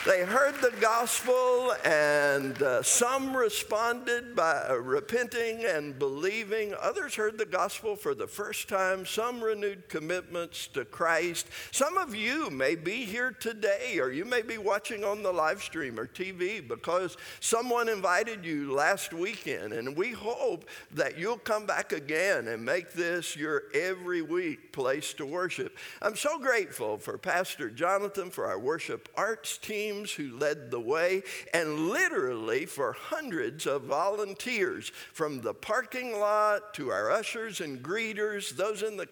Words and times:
They 0.04 0.24
heard 0.24 0.56
the 0.60 0.74
gospel, 0.80 1.72
and 1.84 2.60
uh, 2.60 2.82
some 2.82 3.36
responded 3.36 4.34
by 4.34 4.64
uh, 4.68 4.74
repenting 4.74 5.64
and 5.64 5.96
believing. 5.96 6.74
Others 6.82 7.14
heard 7.14 7.38
the 7.38 7.46
gospel 7.46 7.94
for 7.94 8.12
the 8.12 8.26
first 8.26 8.68
time. 8.68 9.06
Some 9.06 9.41
renewed 9.41 9.88
commitments 9.88 10.66
to 10.74 10.84
Christ. 10.84 11.46
Some 11.70 11.98
of 11.98 12.16
you 12.16 12.50
may 12.50 12.74
be 12.74 13.04
here 13.04 13.30
today, 13.30 14.00
or 14.00 14.10
you 14.10 14.24
may 14.24 14.42
be 14.42 14.58
watching 14.58 15.04
on 15.04 15.22
the 15.22 15.30
live 15.30 15.62
stream 15.62 16.00
or 16.00 16.08
TV 16.08 16.66
because 16.66 17.16
someone 17.38 17.88
invited 17.88 18.44
you 18.44 18.74
last 18.74 19.12
weekend. 19.12 19.72
And 19.72 19.96
we 19.96 20.10
hope 20.10 20.64
that 20.94 21.16
you'll 21.16 21.38
come 21.38 21.64
back 21.64 21.92
again 21.92 22.48
and 22.48 22.64
make 22.64 22.92
this 22.92 23.36
your 23.36 23.64
every 23.72 24.22
week 24.22 24.72
place 24.72 25.12
to 25.14 25.24
worship. 25.24 25.76
I'm 26.00 26.16
so 26.16 26.41
grateful 26.41 26.98
for 26.98 27.16
Pastor 27.18 27.70
Jonathan, 27.70 28.30
for 28.30 28.46
our 28.46 28.58
worship 28.58 29.08
arts 29.16 29.58
team 29.58 29.91
who 30.12 30.36
led 30.36 30.70
the 30.70 30.80
way, 30.80 31.22
and 31.53 31.88
literally 31.88 32.66
for 32.66 32.92
hundreds 32.92 33.66
of 33.66 33.82
volunteers 33.82 34.91
from 35.12 35.41
the 35.41 35.54
parking 35.54 36.19
lot 36.19 36.75
to 36.75 36.91
our 36.91 37.10
ushers 37.10 37.60
and 37.60 37.82
greeters, 37.82 38.56
those 38.56 38.82
in 38.82 38.97
the 38.97 39.06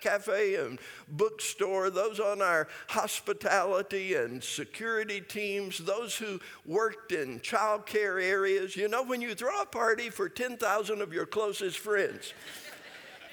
cafe 0.00 0.56
and 0.56 0.78
bookstore, 1.08 1.90
those 1.90 2.18
on 2.20 2.42
our 2.42 2.68
hospitality 2.88 4.14
and 4.14 4.42
security 4.42 5.20
teams, 5.20 5.78
those 5.78 6.16
who 6.16 6.40
worked 6.64 7.12
in 7.12 7.40
childcare 7.40 8.22
areas. 8.22 8.76
You 8.76 8.88
know, 8.88 9.02
when 9.02 9.20
you 9.20 9.34
throw 9.34 9.62
a 9.62 9.66
party 9.66 10.10
for 10.10 10.28
10,000 10.28 11.00
of 11.00 11.12
your 11.12 11.26
closest 11.26 11.78
friends, 11.78 12.32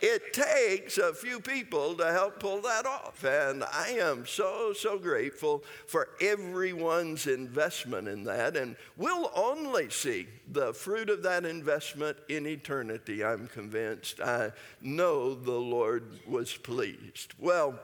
it 0.03 0.33
takes 0.33 0.97
a 0.97 1.13
few 1.13 1.39
people 1.39 1.95
to 1.95 2.11
help 2.11 2.37
pull 2.37 2.59
that 2.59 2.85
off. 2.85 3.23
And 3.23 3.63
I 3.63 3.91
am 4.01 4.25
so, 4.25 4.73
so 4.73 4.99
grateful 4.99 5.63
for 5.87 6.09
everyone's 6.19 7.25
investment 7.25 8.09
in 8.09 8.25
that. 8.25 8.57
And 8.57 8.75
we'll 8.97 9.31
only 9.33 9.89
see 9.89 10.27
the 10.51 10.73
fruit 10.73 11.09
of 11.09 11.23
that 11.23 11.45
investment 11.45 12.17
in 12.27 12.45
eternity, 12.45 13.23
I'm 13.23 13.47
convinced. 13.47 14.19
I 14.19 14.51
know 14.81 15.33
the 15.33 15.51
Lord 15.51 16.03
was 16.27 16.53
pleased. 16.53 17.33
Well, 17.39 17.79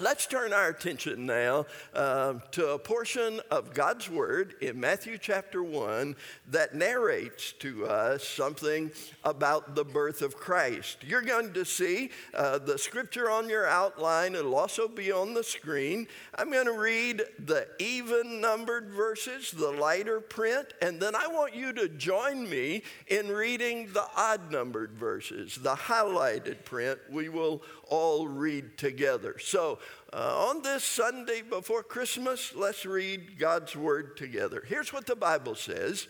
Let's 0.00 0.28
turn 0.28 0.52
our 0.52 0.68
attention 0.68 1.26
now 1.26 1.66
uh, 1.92 2.34
to 2.52 2.68
a 2.68 2.78
portion 2.78 3.40
of 3.50 3.74
God's 3.74 4.08
Word 4.08 4.54
in 4.60 4.78
Matthew 4.78 5.18
chapter 5.18 5.60
1 5.60 6.14
that 6.52 6.72
narrates 6.72 7.50
to 7.54 7.84
us 7.86 8.22
something 8.22 8.92
about 9.24 9.74
the 9.74 9.84
birth 9.84 10.22
of 10.22 10.36
Christ. 10.36 10.98
You're 11.02 11.22
going 11.22 11.52
to 11.52 11.64
see 11.64 12.10
uh, 12.32 12.58
the 12.58 12.78
scripture 12.78 13.28
on 13.28 13.48
your 13.48 13.66
outline, 13.66 14.36
it'll 14.36 14.54
also 14.54 14.86
be 14.86 15.10
on 15.10 15.34
the 15.34 15.42
screen. 15.42 16.06
I'm 16.36 16.52
going 16.52 16.66
to 16.66 16.78
read 16.78 17.24
the 17.44 17.66
even 17.80 18.40
numbered 18.40 18.90
verses, 18.90 19.50
the 19.50 19.72
lighter 19.72 20.20
print, 20.20 20.74
and 20.80 21.00
then 21.00 21.16
I 21.16 21.26
want 21.26 21.56
you 21.56 21.72
to 21.72 21.88
join 21.88 22.48
me 22.48 22.84
in 23.08 23.26
reading 23.26 23.88
the 23.92 24.06
odd 24.16 24.52
numbered 24.52 24.92
verses, 24.92 25.56
the 25.56 25.74
highlighted 25.74 26.64
print. 26.64 27.00
We 27.10 27.30
will 27.30 27.62
all 27.88 28.28
read 28.28 28.78
together. 28.78 29.38
So, 29.38 29.78
uh, 30.12 30.48
on 30.48 30.62
this 30.62 30.84
Sunday 30.84 31.42
before 31.42 31.82
Christmas, 31.82 32.54
let's 32.54 32.86
read 32.86 33.38
God's 33.38 33.76
Word 33.76 34.16
together. 34.16 34.62
Here's 34.66 34.92
what 34.92 35.06
the 35.06 35.16
Bible 35.16 35.54
says 35.54 36.08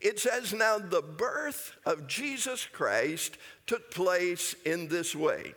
it 0.00 0.18
says, 0.18 0.52
Now 0.52 0.78
the 0.78 1.02
birth 1.02 1.76
of 1.84 2.06
Jesus 2.06 2.64
Christ 2.64 3.36
took 3.66 3.90
place 3.90 4.54
in 4.64 4.88
this 4.88 5.14
way. 5.14 5.54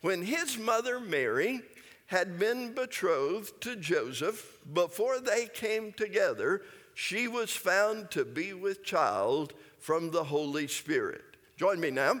When 0.00 0.22
his 0.22 0.58
mother 0.58 1.00
Mary 1.00 1.62
had 2.06 2.38
been 2.38 2.72
betrothed 2.72 3.60
to 3.62 3.76
Joseph, 3.76 4.58
before 4.72 5.20
they 5.20 5.48
came 5.52 5.92
together, 5.92 6.62
she 6.94 7.28
was 7.28 7.50
found 7.50 8.10
to 8.12 8.24
be 8.24 8.52
with 8.52 8.84
child 8.84 9.52
from 9.78 10.10
the 10.10 10.24
Holy 10.24 10.66
Spirit. 10.66 11.22
Join 11.56 11.80
me 11.80 11.90
now. 11.90 12.20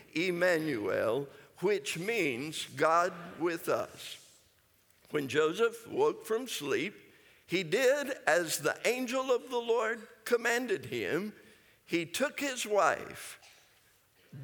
Emmanuel, 0.13 1.27
which 1.59 1.97
means 1.97 2.67
God 2.75 3.13
with 3.39 3.69
us. 3.69 4.17
When 5.11 5.27
Joseph 5.27 5.87
woke 5.89 6.25
from 6.25 6.47
sleep, 6.47 6.95
he 7.45 7.63
did 7.63 8.13
as 8.25 8.57
the 8.57 8.75
angel 8.85 9.31
of 9.31 9.49
the 9.49 9.57
Lord 9.57 9.99
commanded 10.23 10.85
him. 10.85 11.33
He 11.85 12.05
took 12.05 12.39
his 12.39 12.65
wife, 12.65 13.39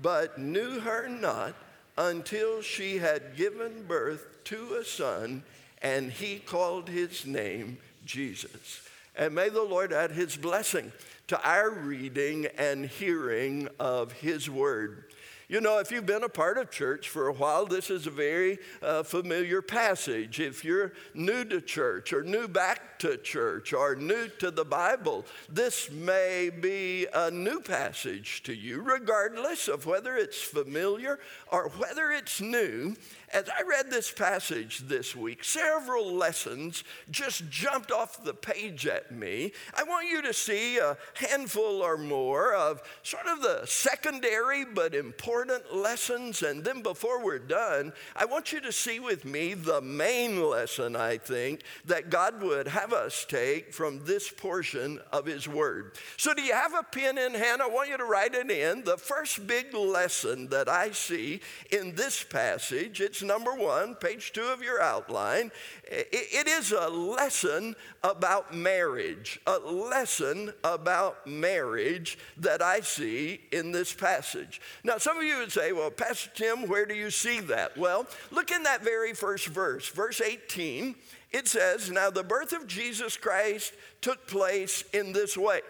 but 0.02 0.38
knew 0.38 0.82
her 0.82 1.08
not 1.08 1.56
until 1.98 2.62
she 2.62 2.98
had 2.98 3.38
given 3.38 3.84
birth 3.88 4.44
to 4.46 4.76
a 4.76 4.84
son, 4.84 5.44
and 5.82 6.12
he 6.12 6.40
called 6.40 6.90
his 6.90 7.26
name 7.26 7.78
Jesus. 8.06 8.82
And 9.16 9.34
may 9.34 9.50
the 9.50 9.64
Lord 9.64 9.94
add 9.94 10.12
his 10.12 10.36
blessing 10.36 10.92
to 11.28 11.42
our 11.42 11.70
reading 11.70 12.48
and 12.58 12.86
hearing 12.86 13.68
of 13.80 14.12
his 14.12 14.50
word. 14.50 15.07
You 15.50 15.62
know, 15.62 15.80
if 15.80 15.92
you've 15.92 16.06
been 16.06 16.26
a 16.26 16.30
part 16.30 16.58
of 16.58 16.72
church 16.72 17.08
for 17.08 17.30
a 17.30 17.34
while, 17.34 17.66
this 17.66 17.90
is 17.90 18.06
a 18.06 18.12
very 18.12 18.60
uh, 18.82 19.04
familiar 19.04 19.62
passage. 19.62 20.42
If 20.42 20.66
you're 20.66 20.92
new 21.14 21.46
to 21.46 21.62
church 21.62 22.12
or 22.12 22.22
new 22.22 22.50
back 22.50 23.00
to 23.00 23.16
church 23.16 23.72
or 23.72 23.96
new 23.96 24.28
to 24.40 24.52
the 24.52 24.66
Bible, 24.66 25.26
this 25.48 25.90
may 25.90 26.50
be 26.50 27.08
a 27.14 27.32
new 27.32 27.62
passage 27.62 28.44
to 28.44 28.54
you, 28.54 28.82
regardless 28.82 29.70
of 29.70 29.86
whether 29.86 30.18
it's 30.18 30.42
familiar 30.42 31.18
or 31.50 31.70
whether 31.70 32.12
it's 32.12 32.42
new. 32.42 32.98
As 33.34 33.50
I 33.50 33.64
read 33.64 33.92
this 33.92 34.10
passage 34.10 34.80
this 34.88 35.14
week, 35.14 35.44
several 35.44 36.14
lessons 36.14 36.86
just 37.12 37.50
jumped 37.50 37.92
off 37.92 38.24
the 38.24 38.34
page 38.34 38.88
at 38.88 39.12
me. 39.12 39.52
I 39.76 39.84
want 39.84 40.08
you 40.08 40.22
to 40.22 40.34
see 40.34 40.78
a 40.78 40.96
handful 41.14 41.82
or 41.82 41.98
more 41.98 42.56
of 42.56 42.82
sort 43.04 43.28
of 43.28 43.42
the 43.42 43.64
secondary 43.66 44.64
but 44.64 44.96
important 44.96 45.76
lessons. 45.76 46.42
And 46.42 46.64
then 46.64 46.82
before 46.82 47.22
we're 47.22 47.38
done, 47.38 47.92
I 48.16 48.24
want 48.24 48.54
you 48.54 48.62
to 48.62 48.72
see 48.72 49.02
with 49.02 49.26
me 49.26 49.56
the 49.56 49.82
main 49.82 50.42
lesson, 50.42 50.96
I 50.96 51.18
think, 51.18 51.64
that 51.84 52.10
God 52.10 52.42
would 52.42 52.70
have 52.70 52.94
us 52.94 53.26
take 53.28 53.74
from 53.74 54.06
this 54.06 54.30
portion 54.30 55.02
of 55.12 55.26
His 55.26 55.50
Word. 55.50 55.98
So, 56.16 56.34
do 56.34 56.42
you 56.42 56.54
have 56.54 56.74
a 56.74 56.84
pen 56.84 57.18
in 57.18 57.34
hand? 57.34 57.62
I 57.62 57.68
want 57.68 57.90
you 57.90 57.98
to 57.98 58.06
write 58.06 58.36
it 58.36 58.50
in. 58.50 58.86
The 58.86 58.98
first 58.98 59.46
big 59.48 59.74
lesson 59.74 60.48
that 60.50 60.70
I 60.70 60.92
see 60.92 61.42
in 61.72 61.94
this 61.96 62.24
passage, 62.24 63.02
it's 63.02 63.17
number 63.22 63.54
one, 63.54 63.96
page 63.96 64.34
two 64.34 64.44
of 64.44 64.62
your 64.62 64.82
outline. 64.82 65.52
It 65.86 66.48
is 66.48 66.72
a 66.72 66.90
lesson 66.90 67.76
about 68.04 68.56
marriage, 68.56 69.40
a 69.48 69.58
lesson 69.58 70.54
about 70.64 71.28
marriage 71.28 72.18
that 72.38 72.62
I 72.62 72.82
see 72.82 73.42
in 73.52 73.72
this 73.72 73.94
passage. 73.94 74.62
Now, 74.84 74.98
some 74.98 75.18
of 75.18 75.24
you 75.24 75.38
would 75.40 75.52
say, 75.52 75.72
well, 75.72 75.92
Pastor 75.92 76.30
Tim, 76.34 76.68
where 76.68 76.86
do 76.86 76.94
you 76.94 77.10
see 77.10 77.40
that? 77.42 77.78
Well, 77.78 78.06
look 78.32 78.52
in 78.52 78.64
that 78.64 78.84
very 78.84 79.14
first 79.14 79.48
verse, 79.48 79.88
verse 79.90 80.22
18. 80.22 80.96
It 81.32 81.48
says, 81.48 81.92
Now 81.92 82.10
the 82.10 82.24
birth 82.24 82.54
of 82.54 82.68
Jesus 82.68 83.18
Christ 83.18 83.74
took 84.02 84.28
place 84.28 84.84
in 84.94 85.12
this 85.12 85.38
way. 85.38 85.62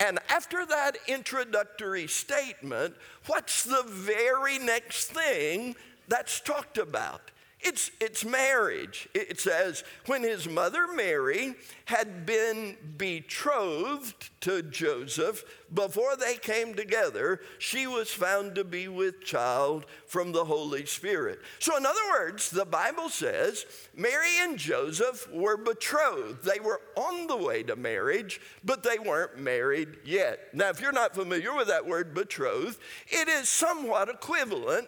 And 0.00 0.18
after 0.28 0.64
that 0.66 0.96
introductory 1.08 2.06
statement, 2.06 2.94
what's 3.26 3.64
the 3.64 3.84
very 3.86 4.58
next 4.58 5.06
thing 5.06 5.74
that's 6.08 6.40
talked 6.40 6.78
about? 6.78 7.30
It's, 7.60 7.90
it's 8.00 8.24
marriage. 8.24 9.08
It 9.14 9.40
says, 9.40 9.82
when 10.06 10.22
his 10.22 10.48
mother 10.48 10.86
Mary 10.94 11.56
had 11.86 12.24
been 12.24 12.76
betrothed 12.96 14.30
to 14.42 14.62
Joseph 14.62 15.42
before 15.74 16.14
they 16.16 16.36
came 16.36 16.74
together, 16.74 17.40
she 17.58 17.88
was 17.88 18.10
found 18.10 18.54
to 18.54 18.64
be 18.64 18.86
with 18.86 19.24
child 19.24 19.86
from 20.06 20.30
the 20.30 20.44
Holy 20.44 20.86
Spirit. 20.86 21.40
So, 21.58 21.76
in 21.76 21.84
other 21.84 22.08
words, 22.12 22.48
the 22.48 22.64
Bible 22.64 23.08
says 23.08 23.66
Mary 23.96 24.38
and 24.38 24.56
Joseph 24.56 25.28
were 25.32 25.56
betrothed. 25.56 26.44
They 26.44 26.60
were 26.60 26.80
on 26.96 27.26
the 27.26 27.36
way 27.36 27.64
to 27.64 27.74
marriage, 27.74 28.40
but 28.62 28.84
they 28.84 29.00
weren't 29.00 29.36
married 29.36 29.96
yet. 30.04 30.54
Now, 30.54 30.68
if 30.68 30.80
you're 30.80 30.92
not 30.92 31.16
familiar 31.16 31.56
with 31.56 31.66
that 31.66 31.86
word 31.86 32.14
betrothed, 32.14 32.78
it 33.08 33.26
is 33.26 33.48
somewhat 33.48 34.08
equivalent 34.08 34.86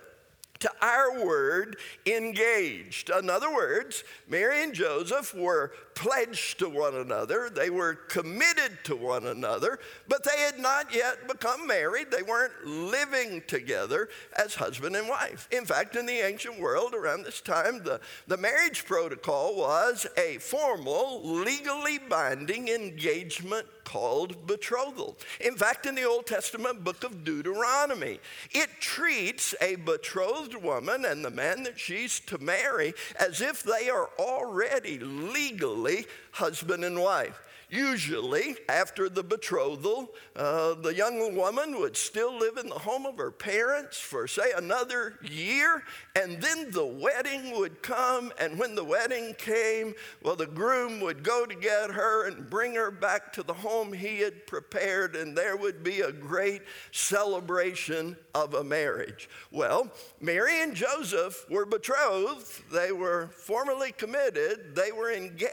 to 0.61 0.71
our 0.81 1.25
word 1.25 1.77
engaged. 2.07 3.11
In 3.11 3.29
other 3.29 3.53
words, 3.53 4.05
Mary 4.29 4.63
and 4.63 4.75
Joseph 4.75 5.35
were 5.35 5.73
pledged 5.95 6.59
to 6.61 6.69
one 6.69 6.95
another, 6.95 7.51
they 7.51 7.71
were 7.71 7.95
committed 7.95 8.79
to 8.85 8.97
one 8.97 9.27
another, 9.27 9.79
but 10.09 10.25
they 10.25 10.39
had 10.41 10.59
not 10.59 10.95
yet 10.95 11.29
become 11.29 11.67
married. 11.67 12.11
They 12.11 12.23
weren't 12.23 12.65
living 12.65 13.43
together 13.47 14.09
as 14.37 14.55
husband 14.55 14.97
and 14.97 15.09
wife. 15.09 15.49
In 15.51 15.65
fact, 15.65 15.97
in 15.97 16.07
the 16.07 16.25
ancient 16.25 16.59
world 16.59 16.95
around 16.95 17.25
this 17.25 17.41
time, 17.41 17.83
the, 17.83 18.01
the 18.27 18.37
marriage 18.37 18.87
protocol 18.87 19.57
was 19.57 20.07
a 20.17 20.39
formal, 20.39 21.23
legally 21.23 21.99
binding 21.99 22.69
engagement 22.69 23.67
called 23.85 24.47
betrothal. 24.47 25.17
In 25.41 25.57
fact, 25.57 25.85
in 25.85 25.97
the 25.97 26.05
Old 26.05 26.27
Testament 26.27 26.85
book 26.85 27.03
of 27.03 27.25
Deuteronomy, 27.25 28.21
it 28.53 28.69
treats 28.79 29.55
a 29.61 29.77
betrothed 29.77 30.55
woman 30.55 31.05
and 31.05 31.25
the 31.25 31.31
man 31.31 31.65
that 31.65 31.79
she's 31.79 32.21
to 32.21 32.39
marry 32.39 32.95
as 33.19 33.41
if 33.41 33.63
they 33.63 33.91
are 33.91 34.11
already 34.19 34.99
legally 35.01 35.80
husband 36.33 36.85
and 36.85 37.01
wife. 37.01 37.41
Usually, 37.73 38.57
after 38.69 39.09
the 39.09 39.23
betrothal, 39.23 40.11
uh, 40.35 40.75
the 40.75 40.93
young 40.93 41.37
woman 41.37 41.79
would 41.79 41.97
still 41.97 42.37
live 42.37 42.57
in 42.57 42.69
the 42.69 42.75
home 42.75 43.07
of 43.07 43.17
her 43.17 43.31
parents 43.31 43.97
for, 43.97 44.27
say, 44.27 44.51
another 44.57 45.21
year, 45.23 45.85
and 46.17 46.43
then 46.43 46.73
the 46.73 46.85
wedding 46.85 47.57
would 47.57 47.81
come. 47.81 48.33
And 48.41 48.59
when 48.59 48.75
the 48.75 48.83
wedding 48.83 49.35
came, 49.39 49.95
well, 50.21 50.35
the 50.35 50.49
groom 50.49 50.99
would 50.99 51.23
go 51.23 51.47
to 51.47 51.55
get 51.55 51.93
her 51.93 52.27
and 52.27 52.51
bring 52.51 52.75
her 52.75 52.91
back 52.91 53.33
to 53.35 53.45
the 53.45 53.55
home 53.55 53.93
he 53.93 54.19
had 54.19 54.49
prepared, 54.49 55.15
and 55.15 55.39
there 55.39 55.57
would 55.57 55.85
be 55.85 56.01
a 56.01 56.11
great 56.11 56.63
celebration 56.91 58.17
of 58.35 58.55
a 58.55 58.65
marriage. 58.65 59.29
Well, 59.53 59.93
Mary 60.21 60.61
and 60.61 60.75
Joseph 60.75 61.49
were 61.49 61.67
betrothed, 61.67 62.73
they 62.73 62.91
were 62.91 63.29
formally 63.29 63.93
committed, 63.93 64.75
they 64.75 64.91
were 64.91 65.13
engaged, 65.13 65.51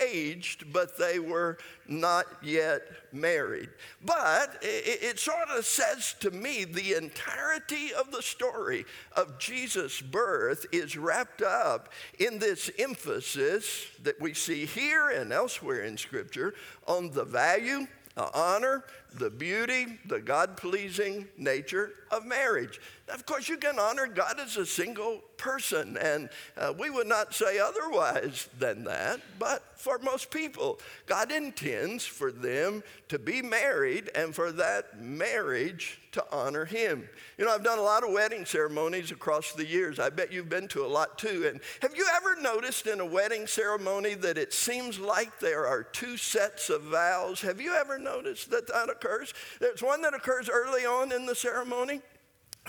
but 0.71 0.97
they 0.97 1.19
were 1.19 1.57
not 1.87 2.25
yet 2.41 2.81
married. 3.11 3.69
But 4.03 4.57
it, 4.61 5.03
it, 5.03 5.19
sort 5.19 5.49
of 5.49 5.65
says 5.65 6.15
to 6.19 6.31
me 6.31 6.65
the 6.65 6.93
entirety 6.95 7.93
of 7.93 8.11
the 8.11 8.21
story 8.21 8.85
of 9.15 9.39
Jesus' 9.39 10.01
birth 10.01 10.65
is 10.71 10.97
wrapped 10.97 11.41
up 11.41 11.93
in 12.19 12.39
this 12.39 12.69
emphasis 12.77 13.87
that 14.03 14.19
we 14.19 14.33
see 14.33 14.65
here 14.65 15.09
and 15.09 15.31
elsewhere 15.31 15.83
in 15.83 15.97
Scripture 15.97 16.53
on 16.87 17.11
the 17.11 17.25
value, 17.25 17.87
the 18.15 18.33
honor, 18.37 18.83
the 19.13 19.29
beauty, 19.29 19.99
the 20.05 20.19
God 20.19 20.57
pleasing 20.57 21.27
nature 21.37 21.91
of 22.11 22.25
marriage. 22.25 22.79
Of 23.09 23.25
course, 23.25 23.47
you 23.47 23.57
can 23.57 23.79
honor 23.79 24.07
God 24.07 24.39
as 24.39 24.57
a 24.57 24.65
single 24.65 25.21
person, 25.37 25.97
and 25.97 26.29
uh, 26.57 26.73
we 26.77 26.89
would 26.89 27.07
not 27.07 27.33
say 27.33 27.59
otherwise 27.59 28.49
than 28.59 28.83
that. 28.83 29.21
But 29.39 29.63
for 29.77 29.97
most 29.99 30.29
people, 30.31 30.79
God 31.05 31.31
intends 31.31 32.05
for 32.05 32.31
them 32.31 32.83
to 33.07 33.17
be 33.17 33.41
married 33.41 34.09
and 34.13 34.35
for 34.35 34.51
that 34.53 34.99
marriage 34.99 35.99
to 36.13 36.25
honor 36.31 36.65
Him. 36.65 37.07
You 37.37 37.45
know, 37.45 37.53
I've 37.53 37.63
done 37.63 37.77
a 37.77 37.83
lot 37.83 38.03
of 38.03 38.11
wedding 38.11 38.43
ceremonies 38.43 39.11
across 39.11 39.53
the 39.53 39.65
years. 39.65 39.99
I 39.99 40.09
bet 40.09 40.33
you've 40.33 40.49
been 40.49 40.67
to 40.69 40.83
a 40.83 40.87
lot 40.87 41.17
too. 41.17 41.47
And 41.47 41.61
have 41.81 41.95
you 41.95 42.07
ever 42.15 42.41
noticed 42.41 42.87
in 42.87 42.99
a 42.99 43.05
wedding 43.05 43.45
ceremony 43.45 44.15
that 44.15 44.37
it 44.37 44.51
seems 44.51 44.99
like 44.99 45.39
there 45.39 45.67
are 45.67 45.83
two 45.83 46.17
sets 46.17 46.69
of 46.69 46.81
vows? 46.83 47.41
Have 47.41 47.61
you 47.61 47.73
ever 47.73 47.99
noticed 47.99 48.49
that 48.49 48.67
that 48.67 48.89
occurs? 48.89 49.33
There's 49.59 49.83
one 49.83 50.01
that 50.01 50.15
occurs 50.15 50.49
early 50.49 50.85
on 50.85 51.11
in 51.11 51.25
the 51.27 51.35
ceremony, 51.35 52.01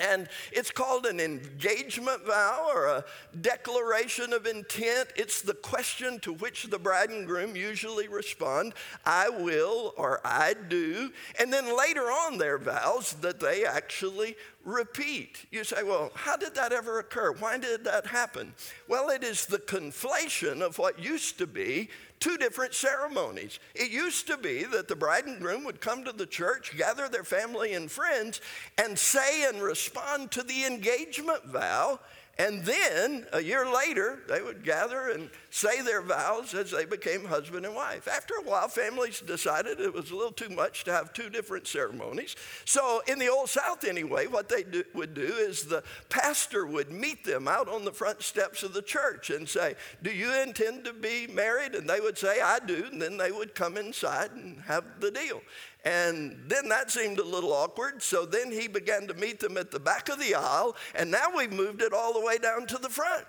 and 0.01 0.29
it's 0.53 0.71
called 0.71 1.07
an 1.07 1.21
engagement 1.21 2.27
vow 2.27 2.69
or 2.73 2.87
a 2.87 3.05
declaration 3.41 4.33
of 4.33 4.47
intent. 4.47 5.09
It's 5.17 5.43
the 5.43 5.55
question 5.55 6.19
to 6.21 6.33
which 6.33 6.65
the 6.65 6.79
bride 6.79 7.11
and 7.11 7.27
groom 7.27 7.57
usually 7.57 8.09
respond 8.09 8.75
I 9.05 9.29
will 9.29 9.95
or 9.97 10.21
I 10.25 10.55
do. 10.69 11.13
And 11.39 11.53
then 11.53 11.77
later 11.77 12.03
on, 12.03 12.39
their 12.39 12.59
vows 12.59 13.15
that 13.21 13.41
they 13.41 13.65
actually 13.65 14.37
repeat. 14.65 15.47
You 15.51 15.65
say, 15.65 15.83
well, 15.83 16.11
how 16.15 16.37
did 16.37 16.55
that 16.57 16.73
ever 16.73 16.99
occur? 16.99 17.33
Why 17.33 17.59
did 17.59 17.85
that 17.85 18.07
happen? 18.07 18.55
Well, 18.87 19.09
it 19.09 19.25
is 19.25 19.47
the 19.47 19.59
conflation 19.59 20.61
of 20.61 20.79
what 20.79 20.99
used 20.99 21.39
to 21.39 21.47
be 21.47 21.89
two 22.21 22.37
different 22.37 22.75
ceremonies. 22.75 23.59
It 23.75 23.91
used 23.91 24.27
to 24.27 24.37
be 24.37 24.65
that 24.65 24.89
the 24.89 24.97
bride 24.97 25.27
and 25.27 25.41
groom 25.41 25.65
would 25.65 25.81
come 25.81 26.05
to 26.05 26.13
the 26.13 26.27
church, 26.27 26.77
gather 26.77 27.09
their 27.09 27.25
family 27.25 27.75
and 27.75 27.91
friends, 27.91 28.41
and 28.77 28.99
say 28.99 29.49
and 29.49 29.63
respond 29.63 30.31
to 30.33 30.43
the 30.43 30.65
engagement 30.65 31.45
vow 31.47 32.01
and 32.39 32.65
then 32.65 33.27
a 33.33 33.43
year 33.43 33.67
later, 33.67 34.21
they 34.29 34.41
would 34.41 34.63
gather 34.63 35.09
and 35.09 35.29
say 35.51 35.81
their 35.81 36.03
vows 36.03 36.55
as 36.55 36.71
they 36.71 36.85
became 36.85 37.25
husband 37.25 37.65
and 37.65 37.75
wife. 37.75 38.07
After 38.07 38.35
a 38.35 38.43
while, 38.43 38.69
families 38.69 39.21
decided 39.21 39.81
it 39.81 39.95
was 39.95 40.11
a 40.11 40.17
little 40.17 40.33
too 40.33 40.51
much 40.51 40.85
to 40.85 40.93
have 40.93 41.13
two 41.13 41.31
different 41.31 41.67
ceremonies. 41.67 42.37
So, 42.65 43.03
in 43.07 43.19
the 43.19 43.29
Old 43.29 43.49
South 43.49 43.85
anyway, 43.85 44.27
what 44.27 44.49
they 44.49 44.63
do, 44.63 44.85
would 44.95 45.15
do 45.15 45.23
is 45.23 45.65
the 45.65 45.83
pastor 46.09 46.67
would 46.67 46.91
meet 46.91 47.25
them 47.25 47.49
out 47.49 47.69
on 47.69 47.85
the 47.85 47.93
front 47.93 48.23
steps 48.23 48.63
of 48.63 48.75
the 48.75 48.83
church 48.83 49.31
and 49.31 49.49
say, 49.49 49.75
Do 50.03 50.11
you 50.11 50.35
intend 50.35 50.85
to 50.85 50.93
be 50.93 51.27
married? 51.27 51.75
And 51.75 51.89
they 51.89 52.01
would 52.01 52.19
say, 52.19 52.41
I 52.41 52.59
do. 52.59 52.87
And 52.91 53.01
then 53.01 53.17
they 53.17 53.33
would 53.33 53.55
come 53.55 53.77
inside 53.77 54.33
and 54.33 54.61
have 54.63 54.85
the 55.01 55.11
deal. 55.11 55.41
And 55.85 56.37
then 56.49 56.69
that 56.69 56.91
seemed 56.91 57.19
a 57.19 57.25
little 57.25 57.53
awkward. 57.53 58.03
So 58.03 58.27
then 58.27 58.51
he 58.51 58.69
began 58.69 59.07
to 59.07 59.15
meet 59.15 59.41
them 59.41 59.57
at 59.57 59.71
the 59.71 59.81
back 59.81 60.09
of 60.09 60.19
the 60.19 60.35
aisle. 60.35 60.77
And 60.95 61.11
now 61.11 61.29
we've 61.35 61.53
moved 61.53 61.83
it 61.83 61.93
all 61.93 62.13
the 62.13 62.25
way 62.25 62.37
down 62.39 62.67
to 62.67 62.79
the 62.79 62.91
front. 62.91 63.25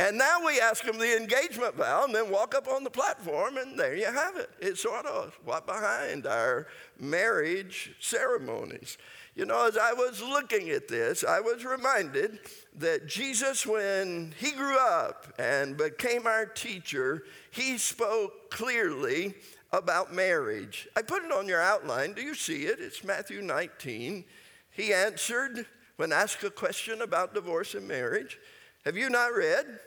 And 0.00 0.16
now 0.16 0.38
we 0.46 0.58
ask 0.58 0.82
them 0.82 0.96
the 0.96 1.14
engagement 1.14 1.74
vow 1.74 2.04
and 2.06 2.14
then 2.14 2.30
walk 2.30 2.54
up 2.54 2.68
on 2.68 2.84
the 2.84 2.90
platform, 2.90 3.58
and 3.58 3.78
there 3.78 3.94
you 3.94 4.06
have 4.06 4.34
it. 4.38 4.48
It's 4.58 4.80
sort 4.80 5.04
of 5.04 5.38
what 5.44 5.66
behind 5.66 6.26
our 6.26 6.68
marriage 6.98 7.94
ceremonies. 8.00 8.96
You 9.34 9.44
know, 9.44 9.66
as 9.66 9.76
I 9.76 9.92
was 9.92 10.22
looking 10.22 10.70
at 10.70 10.88
this, 10.88 11.22
I 11.22 11.40
was 11.40 11.66
reminded 11.66 12.38
that 12.76 13.08
Jesus, 13.08 13.66
when 13.66 14.32
he 14.38 14.52
grew 14.52 14.78
up 14.78 15.34
and 15.38 15.76
became 15.76 16.26
our 16.26 16.46
teacher, 16.46 17.24
he 17.50 17.76
spoke 17.76 18.50
clearly 18.50 19.34
about 19.70 20.14
marriage. 20.14 20.88
I 20.96 21.02
put 21.02 21.24
it 21.24 21.30
on 21.30 21.46
your 21.46 21.60
outline. 21.60 22.14
Do 22.14 22.22
you 22.22 22.34
see 22.34 22.62
it? 22.62 22.78
It's 22.80 23.04
Matthew 23.04 23.42
19. 23.42 24.24
He 24.70 24.94
answered 24.94 25.66
when 25.96 26.10
asked 26.10 26.42
a 26.42 26.48
question 26.48 27.02
about 27.02 27.34
divorce 27.34 27.74
and 27.74 27.86
marriage 27.86 28.38
Have 28.86 28.96
you 28.96 29.10
not 29.10 29.34
read 29.34 29.78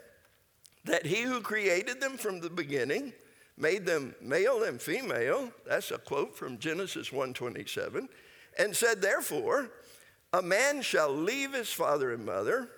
that 0.85 1.05
he 1.05 1.21
who 1.21 1.41
created 1.41 2.01
them 2.01 2.17
from 2.17 2.39
the 2.39 2.49
beginning 2.49 3.13
made 3.57 3.85
them 3.85 4.15
male 4.21 4.63
and 4.63 4.81
female? 4.81 5.51
That's 5.65 5.91
a 5.91 5.97
quote 5.97 6.35
from 6.35 6.57
Genesis 6.57 7.09
1:27. 7.09 8.07
And 8.57 8.75
said, 8.75 9.01
Therefore, 9.01 9.71
a 10.31 10.41
man 10.41 10.81
shall 10.81 11.11
leave 11.11 11.53
his 11.53 11.71
father 11.71 12.11
and 12.11 12.25
mother 12.25 12.69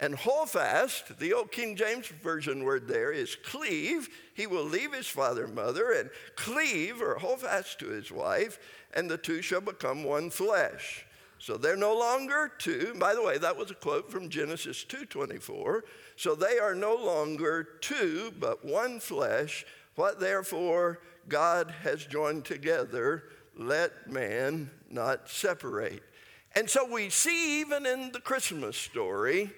and 0.00 0.14
hold 0.16 0.50
fast, 0.50 1.18
the 1.18 1.32
old 1.32 1.52
King 1.52 1.76
James 1.76 2.08
Version 2.08 2.64
word 2.64 2.88
there 2.88 3.12
is 3.12 3.36
cleave. 3.36 4.08
He 4.34 4.46
will 4.46 4.64
leave 4.64 4.92
his 4.92 5.06
father 5.06 5.44
and 5.44 5.54
mother 5.54 5.92
and 5.92 6.10
cleave 6.34 7.00
or 7.00 7.14
hold 7.14 7.42
fast 7.42 7.78
to 7.78 7.88
his 7.88 8.10
wife, 8.10 8.58
and 8.92 9.08
the 9.08 9.16
two 9.16 9.40
shall 9.40 9.60
become 9.60 10.02
one 10.02 10.30
flesh. 10.30 11.06
So 11.38 11.56
they're 11.56 11.76
no 11.76 11.96
longer 11.96 12.50
two. 12.58 12.94
By 12.98 13.14
the 13.14 13.22
way, 13.22 13.38
that 13.38 13.56
was 13.56 13.70
a 13.70 13.74
quote 13.74 14.10
from 14.10 14.28
Genesis 14.28 14.84
2:24. 14.84 15.84
So 16.16 16.34
they 16.34 16.58
are 16.58 16.74
no 16.74 16.94
longer 16.94 17.64
two, 17.80 18.32
but 18.38 18.64
one 18.64 19.00
flesh. 19.00 19.64
What 19.96 20.20
therefore 20.20 21.00
God 21.28 21.72
has 21.82 22.04
joined 22.04 22.44
together, 22.44 23.24
let 23.56 24.10
man 24.10 24.70
not 24.90 25.28
separate. 25.28 26.02
And 26.54 26.68
so 26.70 26.84
we 26.90 27.10
see 27.10 27.60
even 27.60 27.86
in 27.86 28.12
the 28.12 28.20
Christmas 28.20 28.76
story 28.76 29.50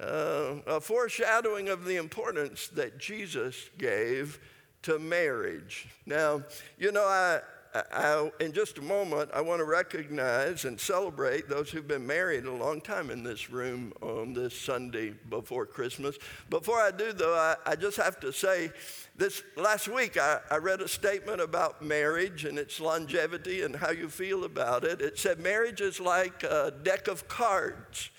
uh, 0.00 0.54
a 0.66 0.80
foreshadowing 0.80 1.68
of 1.68 1.84
the 1.84 1.96
importance 1.96 2.68
that 2.68 2.98
Jesus 2.98 3.70
gave 3.78 4.40
to 4.82 4.98
marriage. 4.98 5.88
Now, 6.06 6.42
you 6.78 6.90
know, 6.90 7.04
I, 7.04 7.40
I, 7.74 8.30
in 8.40 8.52
just 8.52 8.76
a 8.78 8.82
moment, 8.82 9.30
I 9.32 9.40
want 9.40 9.60
to 9.60 9.64
recognize 9.64 10.66
and 10.66 10.78
celebrate 10.78 11.48
those 11.48 11.70
who've 11.70 11.88
been 11.88 12.06
married 12.06 12.44
a 12.44 12.52
long 12.52 12.82
time 12.82 13.10
in 13.10 13.22
this 13.22 13.50
room 13.50 13.92
on 14.02 14.34
this 14.34 14.58
Sunday 14.58 15.14
before 15.30 15.64
Christmas. 15.64 16.18
Before 16.50 16.78
I 16.78 16.90
do, 16.90 17.12
though, 17.12 17.34
I, 17.34 17.56
I 17.64 17.76
just 17.76 17.96
have 17.96 18.20
to 18.20 18.32
say 18.32 18.70
this 19.16 19.42
last 19.56 19.88
week 19.88 20.18
I, 20.18 20.40
I 20.50 20.56
read 20.56 20.80
a 20.82 20.88
statement 20.88 21.40
about 21.40 21.82
marriage 21.82 22.44
and 22.44 22.58
its 22.58 22.78
longevity 22.78 23.62
and 23.62 23.74
how 23.74 23.90
you 23.90 24.08
feel 24.08 24.44
about 24.44 24.84
it. 24.84 25.00
It 25.00 25.18
said, 25.18 25.38
Marriage 25.38 25.80
is 25.80 25.98
like 25.98 26.42
a 26.42 26.72
deck 26.82 27.08
of 27.08 27.26
cards. 27.28 28.10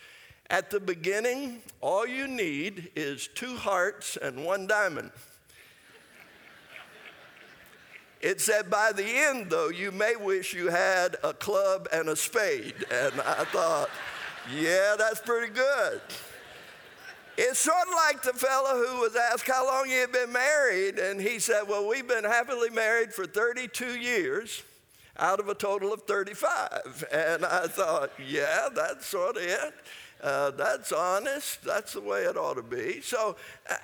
At 0.50 0.72
the 0.72 0.80
beginning, 0.80 1.62
all 1.80 2.08
you 2.08 2.28
need 2.28 2.92
is 2.96 3.28
two 3.28 3.56
hearts 3.56 4.18
and 4.18 4.44
one 4.46 4.68
diamond. 4.68 5.12
It 8.24 8.40
said, 8.40 8.70
by 8.70 8.94
the 8.94 9.06
end, 9.06 9.50
though, 9.50 9.68
you 9.68 9.92
may 9.92 10.16
wish 10.16 10.54
you 10.54 10.70
had 10.70 11.18
a 11.26 11.34
club 11.34 11.90
and 11.92 12.08
a 12.08 12.16
spade. 12.16 12.74
And 12.90 13.20
I 13.20 13.44
thought, 13.44 13.90
yeah, 14.56 14.96
that's 14.98 15.20
pretty 15.20 15.54
good. 15.54 16.00
It's 17.38 17.60
sort 17.60 17.86
of 17.86 17.94
like 17.94 18.24
the 18.24 18.32
fellow 18.32 18.78
who 18.78 19.02
was 19.02 19.18
asked 19.18 19.46
how 19.46 19.68
long 19.68 19.88
he 19.88 19.96
had 19.96 20.14
been 20.14 20.32
married, 20.32 21.00
and 21.00 21.20
he 21.20 21.40
said, 21.40 21.64
Well, 21.68 21.88
we've 21.88 22.08
been 22.08 22.24
happily 22.24 22.70
married 22.70 23.12
for 23.12 23.26
32 23.26 24.00
years 24.00 24.64
out 25.18 25.40
of 25.40 25.50
a 25.50 25.56
total 25.56 25.92
of 25.92 26.04
35. 26.04 27.06
And 27.12 27.44
I 27.44 27.68
thought, 27.68 28.12
Yeah, 28.26 28.70
that's 28.74 29.06
sort 29.06 29.36
of 29.36 29.44
it. 29.44 29.74
Uh, 30.24 30.52
that's 30.52 30.94
honest. 30.94 31.62
That's 31.66 31.92
the 31.92 32.00
way 32.00 32.22
it 32.22 32.38
ought 32.38 32.54
to 32.54 32.64
be. 32.64 33.02
So 33.02 33.36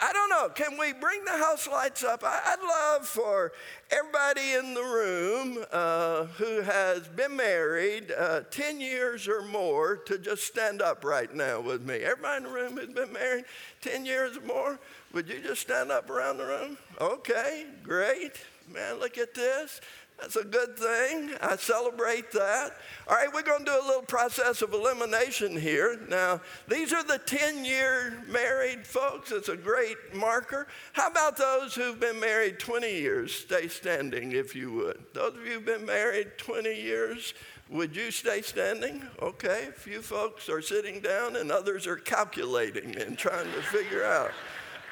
I 0.01 0.13
don't 0.13 0.29
know. 0.29 0.47
Can 0.47 0.77
we 0.79 0.93
bring 0.93 1.25
the 1.25 1.37
house 1.37 1.67
lights 1.67 2.01
up? 2.01 2.23
I, 2.23 2.55
would 2.57 2.65
love 2.65 3.05
for 3.05 3.51
everybody 3.91 4.53
in 4.53 4.73
the 4.73 4.81
room 4.81 5.65
uh, 5.69 6.25
who 6.37 6.61
has 6.61 7.09
been 7.09 7.35
married 7.35 8.13
uh, 8.17 8.41
10 8.51 8.79
years 8.79 9.27
or 9.27 9.41
more 9.41 9.97
to 9.97 10.17
just 10.17 10.45
stand 10.45 10.81
up 10.81 11.03
right 11.03 11.33
now 11.35 11.59
with 11.59 11.85
me. 11.85 11.95
Everybody 11.95 12.37
in 12.37 12.43
the 12.43 12.49
room 12.49 12.77
who's 12.77 12.93
been 12.93 13.11
married 13.11 13.43
10 13.81 14.05
years 14.05 14.37
or 14.37 14.45
more, 14.45 14.79
would 15.13 15.27
you 15.27 15.41
just 15.41 15.59
stand 15.59 15.91
up 15.91 16.09
around 16.09 16.37
the 16.37 16.45
room? 16.45 16.77
Okay, 17.01 17.65
great. 17.83 18.31
Man, 18.73 18.99
look 18.99 19.17
at 19.17 19.33
this. 19.33 19.81
That's 20.19 20.35
a 20.35 20.43
good 20.43 20.77
thing. 20.77 21.31
I 21.41 21.55
celebrate 21.55 22.31
that. 22.33 22.71
All 23.07 23.15
right, 23.15 23.33
we're 23.33 23.41
going 23.41 23.63
to 23.63 23.71
do 23.71 23.79
a 23.79 23.87
little 23.87 24.01
process 24.01 24.61
of 24.61 24.73
elimination 24.73 25.57
here. 25.57 25.97
Now, 26.09 26.41
these 26.67 26.91
are 26.91 27.03
the 27.03 27.19
10 27.19 27.63
year 27.63 28.21
married 28.27 28.85
folks. 28.85 29.31
It's 29.31 29.47
a 29.47 29.55
great 29.55 29.97
marker. 30.13 30.67
How 30.91 31.07
about 31.07 31.37
those 31.37 31.73
who've 31.73 31.99
been 31.99 32.19
married 32.19 32.59
20 32.59 32.91
years? 32.91 33.33
Stay 33.33 33.69
standing 33.69 34.33
if 34.33 34.55
you 34.55 34.73
would. 34.73 34.99
Those 35.13 35.35
of 35.35 35.45
you 35.45 35.53
who've 35.53 35.65
been 35.65 35.85
married 35.85 36.37
20 36.37 36.73
years, 36.75 37.33
would 37.69 37.95
you 37.95 38.11
stay 38.11 38.41
standing? 38.41 39.03
Okay, 39.21 39.67
a 39.69 39.71
few 39.71 40.01
folks 40.01 40.49
are 40.49 40.61
sitting 40.61 40.99
down 40.99 41.37
and 41.37 41.51
others 41.51 41.87
are 41.87 41.95
calculating 41.95 42.95
and 42.97 43.17
trying 43.17 43.51
to 43.53 43.61
figure 43.61 44.03
out 44.03 44.31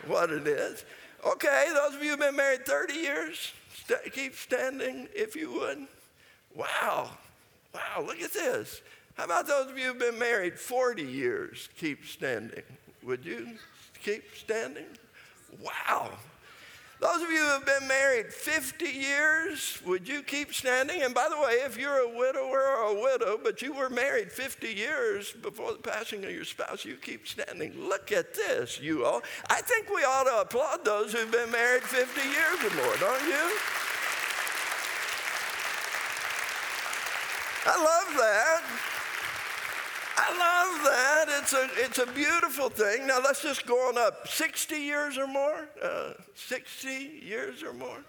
what 0.05 0.29
it 0.29 0.47
is. 0.47 0.85
Okay, 1.25 1.67
those 1.73 1.95
of 1.95 2.03
you 2.03 2.11
who've 2.11 2.19
been 2.19 2.35
married 2.35 2.65
30 2.65 2.93
years, 2.93 3.51
St- 3.87 4.13
keep 4.13 4.35
standing 4.35 5.07
if 5.15 5.35
you 5.35 5.51
would. 5.53 5.87
Wow. 6.53 7.11
Wow, 7.73 8.03
look 8.05 8.21
at 8.21 8.33
this. 8.33 8.81
How 9.15 9.25
about 9.25 9.47
those 9.47 9.69
of 9.69 9.77
you 9.77 9.85
who've 9.85 9.99
been 9.99 10.19
married 10.19 10.59
40 10.59 11.03
years? 11.03 11.69
Keep 11.77 12.05
standing. 12.05 12.63
Would 13.03 13.25
you 13.25 13.49
keep 14.03 14.23
standing? 14.35 14.85
Wow. 15.61 16.11
Those 16.99 17.21
of 17.21 17.29
you 17.29 17.37
who 17.37 17.49
have 17.49 17.65
been 17.65 17.87
married 17.87 18.33
50 18.33 18.85
years, 18.85 19.79
would 19.85 20.07
you 20.07 20.23
keep 20.23 20.51
standing? 20.51 21.03
And 21.03 21.13
by 21.13 21.27
the 21.29 21.37
way, 21.37 21.59
if 21.63 21.77
you're 21.77 21.99
a 21.99 22.09
widower 22.09 22.59
or 22.59 22.97
a 22.97 23.01
widow, 23.01 23.39
but 23.41 23.61
you 23.61 23.71
were 23.71 23.89
married 23.89 24.31
50 24.31 24.67
years 24.67 25.31
before 25.31 25.73
the 25.73 25.77
passing 25.77 26.25
of 26.25 26.31
your 26.31 26.43
spouse, 26.43 26.85
you 26.85 26.95
keep 26.95 27.27
standing. 27.27 27.71
Look 27.87 28.11
at 28.11 28.33
this, 28.33 28.79
you 28.81 29.05
all. 29.05 29.21
I 29.47 29.61
think 29.61 29.89
we 29.89 30.01
ought 30.01 30.23
to 30.23 30.41
applaud 30.41 30.85
those 30.85 31.13
who've 31.13 31.31
been 31.31 31.51
married 31.51 31.83
50 31.83 32.19
years 32.19 32.63
or 32.63 32.75
more, 32.75 32.97
don't 32.97 33.27
you? 33.27 33.51
I 37.69 37.77
love 37.77 38.17
that. 38.17 38.63
I 40.19 40.29
love 40.31 40.83
that. 40.83 41.25
It's 41.41 41.53
a, 41.53 41.67
it's 41.75 41.99
a 41.99 42.07
beautiful 42.11 42.69
thing. 42.69 43.05
Now 43.05 43.19
let's 43.23 43.43
just 43.43 43.67
go 43.67 43.75
on 43.87 43.97
up. 43.97 44.27
60 44.27 44.75
years 44.75 45.17
or 45.17 45.27
more? 45.27 45.67
Uh, 45.81 46.13
60 46.33 46.89
years 47.23 47.61
or 47.61 47.73
more? 47.73 47.99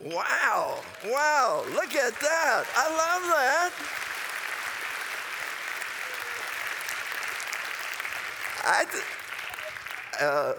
Wow. 0.00 0.80
Wow. 1.04 1.64
Look 1.72 1.94
at 1.94 2.18
that. 2.20 2.64
I 2.76 2.88
love 2.88 3.22
that. 3.30 3.72
I, 8.68 8.84
th- 8.90 9.04
uh, 10.20 10.54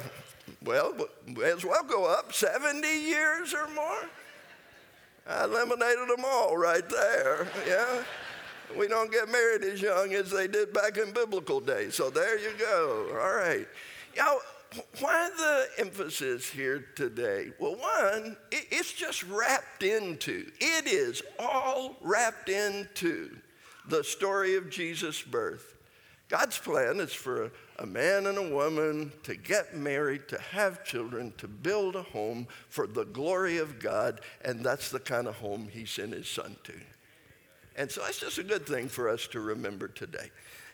well, 0.64 0.96
as 1.44 1.66
well 1.66 1.84
go 1.84 2.06
up 2.06 2.32
70 2.34 2.88
years 2.88 3.54
or 3.54 3.68
more. 3.70 4.06
I 5.28 5.44
eliminated 5.44 6.08
them 6.08 6.24
all 6.26 6.58
right 6.58 6.88
there. 6.88 7.48
Yeah. 7.68 8.04
We 8.76 8.88
don't 8.88 9.12
get 9.12 9.30
married 9.30 9.64
as 9.64 9.82
young 9.82 10.14
as 10.14 10.32
they 10.32 10.48
did 10.48 10.74
back 10.74 10.98
in 10.98 11.12
biblical 11.12 11.60
days. 11.60 11.96
So 11.96 12.10
there 12.10 12.38
you 12.38 12.52
go. 12.60 13.10
All 13.12 13.36
right. 13.36 13.68
Now, 14.16 14.38
why 15.00 15.30
the 15.38 15.82
emphasis 15.82 16.50
here 16.50 16.86
today? 16.96 17.52
Well, 17.60 17.76
one, 17.76 18.36
it's 18.52 18.92
just 18.92 19.24
wrapped 19.24 19.84
into, 19.84 20.52
it 20.60 20.88
is 20.88 21.22
all 21.40 21.96
wrapped 22.02 22.50
into 22.50 23.38
the 23.88 24.04
story 24.04 24.56
of 24.56 24.70
Jesus' 24.70 25.22
birth. 25.22 25.76
God's 26.30 26.58
plan 26.58 27.00
is 27.00 27.14
for 27.14 27.52
a 27.80 27.86
man 27.86 28.28
and 28.28 28.38
a 28.38 28.50
woman 28.54 29.14
to 29.24 29.36
get 29.36 29.78
married, 29.78 30.28
to 30.28 30.40
have 30.52 30.84
children, 30.84 31.34
to 31.38 31.48
build 31.48 31.96
a 31.96 32.04
home 32.04 32.48
for 32.68 32.86
the 32.86 33.06
glory 33.06 33.60
of 33.60 33.80
God, 33.80 34.20
and 34.44 34.62
that's 34.62 34.92
the 34.92 35.00
kind 35.00 35.28
of 35.28 35.36
home 35.36 35.70
He 35.72 35.86
sent 35.86 36.14
His 36.14 36.28
Son 36.28 36.58
to. 36.66 36.74
And 37.78 37.90
so 37.90 38.02
that's 38.02 38.20
just 38.20 38.40
a 38.40 38.44
good 38.44 38.66
thing 38.66 38.90
for 38.90 39.08
us 39.08 39.28
to 39.28 39.40
remember 39.40 39.88
today. 39.88 40.32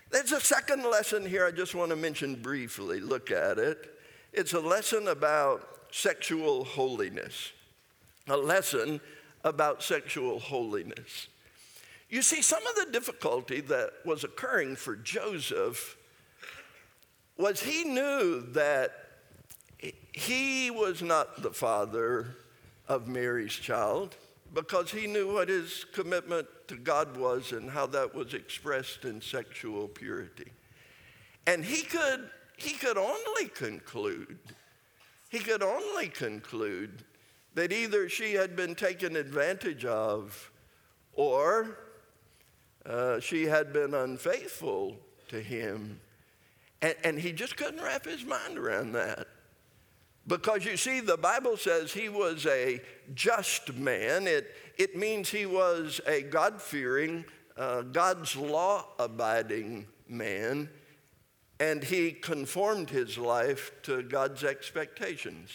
There's 0.09 0.31
a 0.31 0.39
second 0.39 0.83
lesson 0.83 1.25
here 1.25 1.45
I 1.45 1.51
just 1.51 1.75
want 1.75 1.89
to 1.89 1.97
mention 1.97 2.35
briefly. 2.35 2.99
Look 2.99 3.29
at 3.29 3.57
it. 3.57 3.99
It's 4.31 4.53
a 4.53 4.59
lesson 4.59 5.09
about 5.09 5.67
sexual 5.91 6.63
holiness. 6.63 7.51
A 8.29 8.37
lesson 8.37 9.01
about 9.43 9.83
sexual 9.83 10.39
holiness. 10.39 11.27
You 12.09 12.21
see, 12.21 12.41
some 12.41 12.65
of 12.65 12.75
the 12.75 12.91
difficulty 12.91 13.59
that 13.61 13.91
was 14.05 14.23
occurring 14.23 14.75
for 14.75 14.95
Joseph 14.95 15.97
was 17.37 17.61
he 17.61 17.83
knew 17.83 18.41
that 18.53 18.91
he 20.13 20.71
was 20.71 21.01
not 21.01 21.41
the 21.41 21.51
father 21.51 22.35
of 22.87 23.07
Mary's 23.07 23.53
child 23.53 24.15
because 24.53 24.91
he 24.91 25.07
knew 25.07 25.33
what 25.33 25.49
his 25.49 25.85
commitment 25.93 26.47
God 26.77 27.17
was 27.17 27.51
and 27.51 27.69
how 27.69 27.85
that 27.87 28.13
was 28.13 28.33
expressed 28.33 29.05
in 29.05 29.21
sexual 29.21 29.87
purity. 29.87 30.51
And 31.47 31.63
he 31.63 31.83
could, 31.83 32.29
he 32.57 32.71
could 32.71 32.97
only 32.97 33.47
conclude, 33.53 34.39
he 35.29 35.39
could 35.39 35.63
only 35.63 36.07
conclude 36.07 37.03
that 37.55 37.71
either 37.71 38.09
she 38.09 38.33
had 38.33 38.55
been 38.55 38.75
taken 38.75 39.15
advantage 39.15 39.85
of 39.85 40.51
or 41.13 41.77
uh, 42.85 43.19
she 43.19 43.45
had 43.45 43.71
been 43.71 43.93
unfaithful 43.93 44.97
to 45.29 45.41
him. 45.41 45.99
And, 46.81 46.95
and 47.03 47.19
he 47.19 47.31
just 47.31 47.55
couldn't 47.55 47.81
wrap 47.81 48.05
his 48.05 48.25
mind 48.25 48.57
around 48.57 48.93
that. 48.93 49.27
Because 50.25 50.63
you 50.63 50.77
see, 50.77 51.01
the 51.01 51.17
Bible 51.17 51.57
says 51.57 51.91
he 51.91 52.07
was 52.07 52.45
a 52.45 52.81
just 53.13 53.73
man. 53.73 54.25
It, 54.25 54.55
it 54.77 54.95
means 54.95 55.29
he 55.29 55.45
was 55.45 55.99
a 56.07 56.21
God 56.21 56.61
fearing, 56.61 57.25
uh, 57.57 57.81
God's 57.81 58.35
law 58.35 58.85
abiding 58.99 59.87
man, 60.07 60.69
and 61.59 61.83
he 61.83 62.11
conformed 62.11 62.89
his 62.89 63.17
life 63.17 63.71
to 63.83 64.01
God's 64.03 64.43
expectations. 64.43 65.49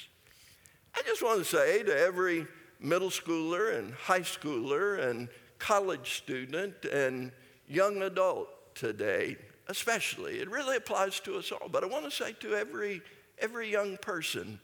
I 0.94 1.02
just 1.06 1.22
want 1.22 1.38
to 1.38 1.44
say 1.44 1.82
to 1.82 1.98
every 1.98 2.46
middle 2.80 3.10
schooler 3.10 3.78
and 3.78 3.94
high 3.94 4.20
schooler 4.20 5.08
and 5.08 5.28
college 5.58 6.18
student 6.18 6.84
and 6.84 7.32
young 7.66 8.02
adult 8.02 8.74
today, 8.74 9.36
especially, 9.68 10.40
it 10.40 10.50
really 10.50 10.76
applies 10.76 11.20
to 11.20 11.36
us 11.36 11.52
all, 11.52 11.68
but 11.68 11.82
I 11.82 11.86
want 11.86 12.04
to 12.04 12.10
say 12.10 12.32
to 12.40 12.54
every 12.54 13.02
every 13.40 13.70
young 13.70 13.96
person, 13.96 14.58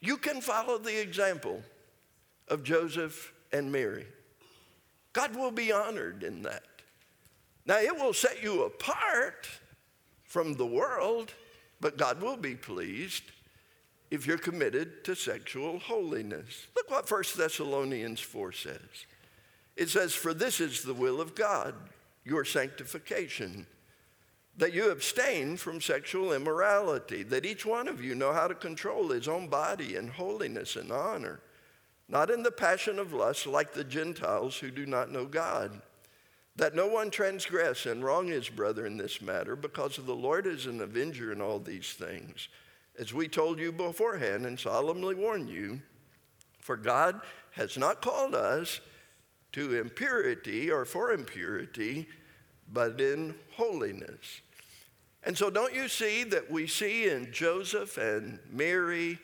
you 0.00 0.16
can 0.16 0.40
follow 0.40 0.78
the 0.78 1.00
example 1.00 1.62
of 2.48 2.62
Joseph 2.62 3.32
and 3.52 3.72
Mary. 3.72 4.06
God 5.12 5.34
will 5.34 5.50
be 5.50 5.72
honored 5.72 6.22
in 6.22 6.42
that. 6.42 6.62
Now, 7.64 7.78
it 7.78 7.96
will 7.96 8.12
set 8.12 8.42
you 8.42 8.64
apart 8.64 9.48
from 10.24 10.54
the 10.54 10.66
world, 10.66 11.32
but 11.80 11.96
God 11.96 12.20
will 12.20 12.36
be 12.36 12.54
pleased 12.54 13.24
if 14.10 14.26
you're 14.26 14.38
committed 14.38 15.04
to 15.04 15.16
sexual 15.16 15.78
holiness. 15.78 16.66
Look 16.76 16.90
what 16.90 17.10
1 17.10 17.22
Thessalonians 17.36 18.20
4 18.20 18.52
says. 18.52 19.06
It 19.76 19.88
says, 19.88 20.14
For 20.14 20.32
this 20.32 20.60
is 20.60 20.82
the 20.82 20.94
will 20.94 21.20
of 21.20 21.34
God, 21.34 21.74
your 22.24 22.44
sanctification 22.44 23.66
that 24.58 24.72
you 24.72 24.90
abstain 24.90 25.56
from 25.56 25.80
sexual 25.80 26.32
immorality, 26.32 27.22
that 27.22 27.44
each 27.44 27.66
one 27.66 27.88
of 27.88 28.02
you 28.02 28.14
know 28.14 28.32
how 28.32 28.48
to 28.48 28.54
control 28.54 29.08
his 29.08 29.28
own 29.28 29.48
body 29.48 29.96
in 29.96 30.08
holiness 30.08 30.76
and 30.76 30.90
honor, 30.90 31.40
not 32.08 32.30
in 32.30 32.42
the 32.42 32.50
passion 32.50 32.98
of 32.98 33.12
lust 33.12 33.46
like 33.46 33.72
the 33.72 33.84
Gentiles 33.84 34.56
who 34.56 34.70
do 34.70 34.86
not 34.86 35.12
know 35.12 35.26
God. 35.26 35.82
That 36.56 36.74
no 36.74 36.86
one 36.86 37.10
transgress 37.10 37.84
and 37.84 38.02
wrong 38.02 38.28
his 38.28 38.48
brother 38.48 38.86
in 38.86 38.96
this 38.96 39.20
matter, 39.20 39.56
because 39.56 39.96
the 39.96 40.14
Lord 40.14 40.46
is 40.46 40.64
an 40.64 40.80
avenger 40.80 41.32
in 41.32 41.42
all 41.42 41.58
these 41.58 41.92
things, 41.92 42.48
as 42.98 43.12
we 43.12 43.28
told 43.28 43.58
you 43.58 43.72
beforehand 43.72 44.46
and 44.46 44.58
solemnly 44.58 45.14
warned 45.14 45.50
you. 45.50 45.82
For 46.60 46.78
God 46.78 47.20
has 47.52 47.76
not 47.76 48.00
called 48.00 48.34
us 48.34 48.80
to 49.52 49.78
impurity 49.78 50.70
or 50.70 50.86
for 50.86 51.12
impurity, 51.12 52.08
but 52.72 53.00
in 53.02 53.34
holiness. 53.52 54.40
And 55.26 55.36
so, 55.36 55.50
don't 55.50 55.74
you 55.74 55.88
see 55.88 56.22
that 56.22 56.50
we 56.52 56.68
see 56.68 57.08
in 57.08 57.32
Joseph 57.32 57.98
and 57.98 58.38
Mary 58.48 59.18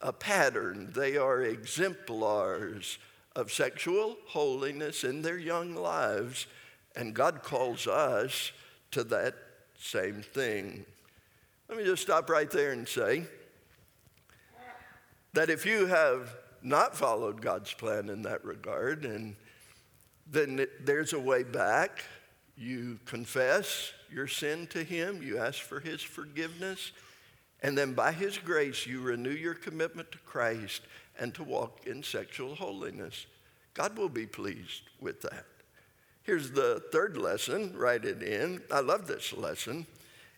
a 0.00 0.12
pattern? 0.12 0.92
They 0.94 1.16
are 1.16 1.42
exemplars 1.42 2.98
of 3.34 3.50
sexual 3.50 4.16
holiness 4.28 5.02
in 5.02 5.20
their 5.20 5.36
young 5.36 5.74
lives, 5.74 6.46
and 6.94 7.12
God 7.12 7.42
calls 7.42 7.88
us 7.88 8.52
to 8.92 9.02
that 9.04 9.34
same 9.80 10.22
thing. 10.22 10.86
Let 11.68 11.76
me 11.76 11.84
just 11.84 12.02
stop 12.02 12.30
right 12.30 12.50
there 12.50 12.70
and 12.70 12.86
say 12.86 13.24
that 15.32 15.50
if 15.50 15.66
you 15.66 15.86
have 15.86 16.36
not 16.62 16.96
followed 16.96 17.42
God's 17.42 17.72
plan 17.72 18.10
in 18.10 18.22
that 18.22 18.44
regard, 18.44 19.04
and 19.04 19.34
then 20.30 20.66
there's 20.84 21.12
a 21.14 21.20
way 21.20 21.42
back. 21.42 22.04
You 22.58 22.98
confess, 23.04 23.92
your 24.10 24.26
sin 24.26 24.66
to 24.68 24.82
Him, 24.82 25.22
you 25.22 25.38
ask 25.38 25.60
for 25.60 25.78
His 25.78 26.02
forgiveness, 26.02 26.90
and 27.62 27.78
then 27.78 27.92
by 27.92 28.10
His 28.10 28.36
grace, 28.36 28.84
you 28.84 29.00
renew 29.00 29.30
your 29.30 29.54
commitment 29.54 30.10
to 30.12 30.18
Christ 30.18 30.82
and 31.18 31.32
to 31.34 31.44
walk 31.44 31.86
in 31.86 32.02
sexual 32.02 32.56
holiness. 32.56 33.26
God 33.74 33.96
will 33.96 34.08
be 34.08 34.26
pleased 34.26 34.82
with 35.00 35.20
that. 35.22 35.46
Here's 36.24 36.50
the 36.50 36.82
third 36.92 37.16
lesson, 37.16 37.74
write 37.76 38.04
it 38.04 38.22
in. 38.22 38.60
I 38.72 38.80
love 38.80 39.06
this 39.06 39.32
lesson. 39.32 39.86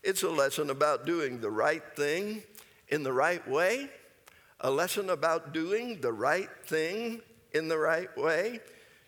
It's 0.03 0.23
a 0.23 0.31
lesson 0.31 0.71
about 0.71 1.07
doing 1.07 1.41
the 1.41 1.51
right 1.51 1.83
thing 1.97 2.43
in 2.89 3.03
the 3.03 3.13
right 3.13 3.47
way, 3.49 3.89
a 4.61 4.71
lesson 4.71 5.11
about 5.11 5.55
doing 5.55 6.01
the 6.01 6.13
right 6.13 6.51
thing 6.67 7.23
in 7.53 7.69
the 7.69 7.79
right 7.79 8.15
way. 8.17 8.61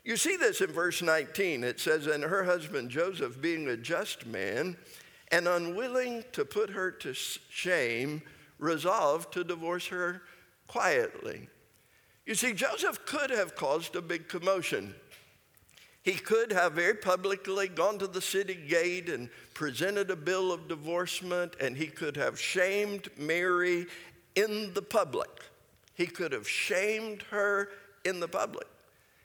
You 0.05 0.17
see 0.17 0.37
this 0.37 0.61
in 0.61 0.73
verse 0.73 1.01
19. 1.01 1.63
It 1.63 1.79
says, 1.79 2.07
And 2.07 2.25
her 2.25 2.45
husband 2.45 2.91
Joseph, 2.91 3.41
being 3.41 3.69
a 3.69 3.77
just 3.77 4.27
man 4.27 4.77
and 5.31 5.47
unwilling 5.47 6.25
to 6.33 6.45
put 6.45 6.71
her 6.71 6.91
to 6.91 7.15
shame, 7.15 8.23
resolved 8.59 9.33
to 9.35 9.45
divorce 9.45 9.87
her 9.89 10.23
quietly. 10.67 11.49
You 12.27 12.35
see, 12.35 12.53
Joseph 12.53 13.05
could 13.07 13.31
have 13.31 13.57
caused 13.57 13.97
a 13.97 14.03
big 14.03 14.29
commotion. 14.29 14.95
He 16.03 16.15
could 16.15 16.51
have 16.51 16.73
very 16.73 16.95
publicly 16.95 17.69
gone 17.69 17.99
to 17.99 18.09
the 18.09 18.21
city 18.21 18.55
gate 18.55 19.09
and 19.09 19.29
presented 19.55 20.11
a 20.11 20.17
bill 20.17 20.53
of 20.53 20.67
divorcement, 20.67 21.55
and 21.61 21.77
he 21.77 21.87
could 21.87 22.17
have 22.17 22.41
shamed 22.41 23.09
Mary 23.17 23.87
in 24.35 24.75
the 24.75 24.83
public. 24.83 25.31
He 25.95 26.07
could 26.07 26.33
have 26.33 26.49
shamed 26.49 27.23
her 27.31 27.69
in 28.05 28.19
the 28.19 28.29
public. 28.29 28.67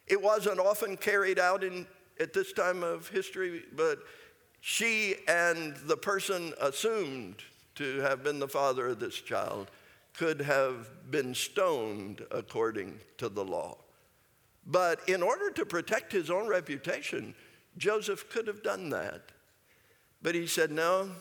It 0.08 0.22
wasn't 0.22 0.60
often 0.60 0.98
carried 0.98 1.40
out 1.40 1.64
in, 1.64 1.86
at 2.20 2.34
this 2.34 2.54
time 2.54 2.84
of 2.84 3.10
history, 3.10 3.64
but 3.76 4.00
she 4.62 5.16
and 5.28 5.76
the 5.86 5.98
person 5.98 6.54
assumed 6.62 7.44
to 7.76 8.00
have 8.00 8.24
been 8.24 8.40
the 8.40 8.48
father 8.48 8.88
of 8.88 9.00
this 9.00 9.16
child 9.16 9.70
could 10.14 10.42
have 10.42 11.12
been 11.12 11.36
stoned 11.36 12.26
according 12.32 13.00
to 13.18 13.30
the 13.30 13.46
law. 13.46 13.78
But 14.66 15.08
in 15.08 15.22
order 15.22 15.52
to 15.52 15.66
protect 15.66 16.12
his 16.12 16.30
own 16.30 16.48
reputation, 16.48 17.36
Joseph 17.78 18.30
could 18.30 18.48
have 18.48 18.64
done 18.64 18.90
that. 18.90 19.32
But 20.22 20.36
he 20.36 20.48
said, 20.48 20.72
No. 20.72 21.12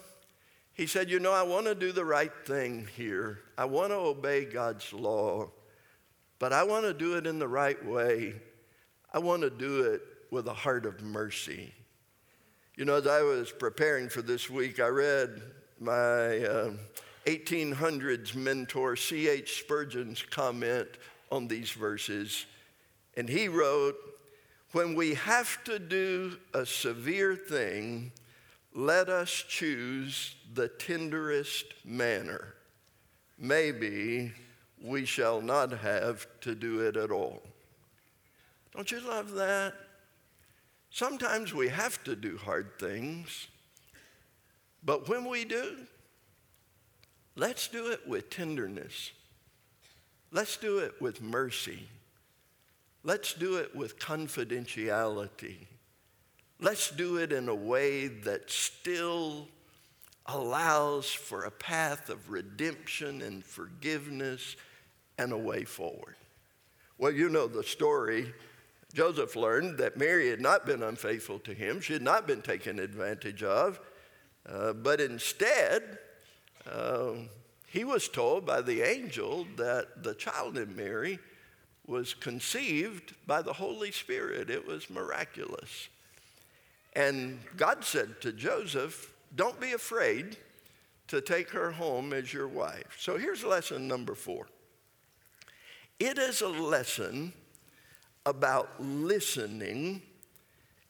He 0.73 0.87
said, 0.87 1.11
You 1.11 1.21
know, 1.21 1.33
I 1.33 1.43
want 1.43 1.67
to 1.67 1.75
do 1.75 1.93
the 1.93 2.05
right 2.05 2.33
thing 2.45 2.89
here. 2.97 3.41
I 3.57 3.67
want 3.67 3.91
to 3.91 3.97
obey 3.97 4.45
God's 4.45 4.93
law, 4.93 5.51
but 6.39 6.53
I 6.53 6.65
want 6.65 6.87
to 6.87 6.95
do 6.95 7.17
it 7.17 7.27
in 7.27 7.39
the 7.39 7.49
right 7.49 7.83
way. 7.85 8.35
I 9.17 9.19
want 9.19 9.41
to 9.41 9.49
do 9.49 9.81
it 9.85 10.03
with 10.31 10.47
a 10.47 10.53
heart 10.53 10.85
of 10.85 11.01
mercy. 11.01 11.73
You 12.77 12.85
know, 12.85 12.97
as 12.97 13.07
I 13.07 13.23
was 13.23 13.51
preparing 13.51 14.11
for 14.11 14.21
this 14.21 14.51
week, 14.51 14.79
I 14.79 14.89
read 14.89 15.41
my 15.81 16.41
uh, 16.41 16.73
1800s 17.25 18.35
mentor, 18.35 18.95
C.H. 18.95 19.61
Spurgeon's 19.61 20.21
comment 20.21 20.89
on 21.33 21.49
these 21.49 21.71
verses. 21.71 22.45
And 23.17 23.27
he 23.27 23.49
wrote, 23.49 23.97
When 24.73 24.95
we 24.95 25.15
have 25.15 25.65
to 25.65 25.79
do 25.79 26.37
a 26.53 26.67
severe 26.67 27.37
thing, 27.37 28.13
let 28.75 29.09
us 29.09 29.31
choose 29.31 30.37
the 30.53 30.69
tenderest 30.69 31.73
manner. 31.87 32.53
maybe 33.39 34.33
we 34.83 35.07
shall 35.07 35.41
not 35.41 35.73
have 35.73 36.27
to 36.43 36.55
do 36.55 36.81
it 36.81 36.99
at 36.99 37.11
all. 37.11 37.43
Don't 38.77 38.93
you 38.93 39.01
love 39.01 39.33
that? 39.33 39.73
Sometimes 40.91 41.55
we 41.55 41.69
have 41.69 42.05
to 42.05 42.15
do 42.15 42.37
hard 42.37 42.79
things, 42.79 43.49
but 44.85 45.09
when 45.09 45.25
we 45.25 45.47
do, 45.47 45.79
let's 47.37 47.69
do 47.69 47.91
it 47.91 48.07
with 48.07 48.29
tenderness. 48.29 49.13
Let's 50.31 50.59
do 50.59 50.79
it 50.81 50.93
with 51.01 51.23
mercy. 51.23 51.89
Let's 53.03 53.33
do 53.33 53.57
it 53.57 53.75
with 53.75 53.99
confidentiality. 53.99 55.67
Let's 56.61 56.91
do 56.91 57.17
it 57.17 57.33
in 57.33 57.49
a 57.49 57.55
way 57.55 58.09
that 58.09 58.51
still 58.51 59.49
allows 60.27 61.07
for 61.07 61.45
a 61.45 61.51
path 61.51 62.11
of 62.11 62.31
redemption 62.31 63.23
and 63.23 63.43
forgiveness 63.43 64.57
and 65.17 65.33
a 65.33 65.39
way 65.39 65.65
forward. 65.65 66.17
Well, 66.99 67.13
you 67.13 67.31
know 67.31 67.47
the 67.47 67.63
story. 67.63 68.35
Joseph 68.95 69.37
learned 69.37 69.79
that 69.79 69.97
Mary 69.97 70.31
had 70.31 70.41
not 70.41 70.65
been 70.65 70.83
unfaithful 70.83 71.39
to 71.41 71.53
him, 71.53 71.81
she 71.81 71.93
had 71.93 72.03
not 72.03 72.27
been 72.27 72.43
taken 72.43 72.79
advantage 72.79 73.43
of, 73.43 73.81
uh, 74.49 74.73
but 74.73 75.01
instead, 75.01 75.99
uh, 76.71 77.13
he 77.67 77.85
was 77.85 78.09
told 78.09 78.47
by 78.47 78.63
the 78.63 78.83
angel 78.83 79.47
that 79.57 80.03
the 80.03 80.15
child 80.15 80.57
in 80.57 80.75
Mary 80.75 81.19
was 81.87 82.15
conceived 82.15 83.15
by 83.27 83.43
the 83.43 83.53
Holy 83.53 83.93
Spirit. 83.93 84.51
It 84.51 84.67
was 84.67 84.91
miraculous. 84.91 85.89
And 86.95 87.39
God 87.57 87.85
said 87.85 88.21
to 88.23 88.33
Joseph, 88.33 89.13
Don't 89.35 89.61
be 89.61 89.73
afraid 89.73 90.37
to 91.09 91.21
take 91.21 91.51
her 91.51 91.71
home 91.73 92.13
as 92.13 92.33
your 92.33 92.49
wife. 92.49 92.97
So 92.99 93.17
here's 93.17 93.45
lesson 93.45 93.87
number 93.87 94.15
four 94.15 94.47
it 95.99 96.19
is 96.19 96.43
a 96.43 96.49
lesson 96.49 97.33
about 98.27 98.69
listening. 98.81 100.03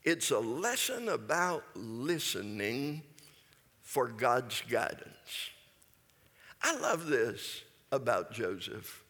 It's 0.02 0.30
a 0.30 0.38
lesson 0.38 1.10
about 1.10 1.64
listening 1.74 3.02
for 3.82 4.08
God's 4.08 4.62
guidance. 4.68 5.50
I 6.62 6.76
love 6.78 7.06
this 7.06 7.62
about 7.92 8.32
Joseph. 8.32 9.04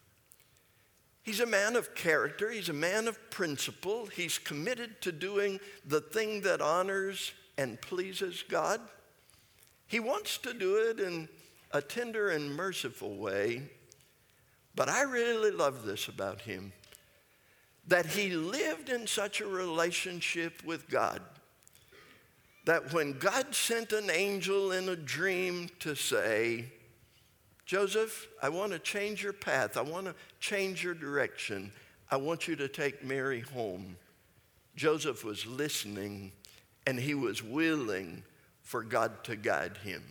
He's 1.23 1.39
a 1.39 1.45
man 1.45 1.75
of 1.75 1.95
character, 1.95 2.51
he's 2.51 2.69
a 2.69 2.73
man 2.73 3.07
of 3.07 3.29
principle, 3.31 4.05
he's 4.05 4.37
committed 4.37 5.01
to 5.01 5.11
doing 5.11 5.59
the 5.85 5.99
thing 5.99 6.41
that 6.41 6.61
honors 6.61 7.33
and 7.57 7.81
pleases 7.81 8.43
God. 8.47 8.79
He 9.87 9.99
wants 9.99 10.37
to 10.39 10.53
do 10.53 10.77
it 10.89 10.99
in 10.99 11.27
a 11.71 11.81
tender 11.81 12.29
and 12.29 12.55
merciful 12.55 13.17
way. 13.17 13.63
But 14.75 14.89
I 14.89 15.01
really 15.03 15.51
love 15.51 15.85
this 15.85 16.07
about 16.07 16.41
him 16.41 16.71
that 17.87 18.05
he 18.05 18.29
lived 18.31 18.89
in 18.89 19.07
such 19.07 19.41
a 19.41 19.47
relationship 19.47 20.63
with 20.65 20.89
God 20.89 21.21
that 22.67 22.91
when 22.91 23.13
God 23.13 23.55
sent 23.55 23.93
an 23.93 24.09
angel 24.09 24.73
in 24.73 24.89
a 24.89 24.95
dream 24.97 25.69
to 25.79 25.95
say, 25.95 26.65
Joseph, 27.65 28.27
I 28.43 28.49
want 28.49 28.73
to 28.73 28.79
change 28.79 29.23
your 29.23 29.31
path. 29.31 29.77
I 29.77 29.81
want 29.81 30.05
to 30.05 30.15
change 30.41 30.83
your 30.83 30.93
direction. 30.93 31.71
I 32.11 32.17
want 32.17 32.45
you 32.45 32.57
to 32.57 32.67
take 32.67 33.05
Mary 33.05 33.39
home. 33.39 33.95
Joseph 34.75 35.23
was 35.23 35.45
listening 35.45 36.33
and 36.85 36.99
he 36.99 37.13
was 37.13 37.41
willing 37.41 38.21
for 38.63 38.83
God 38.83 39.23
to 39.23 39.37
guide 39.37 39.77
him. 39.77 40.03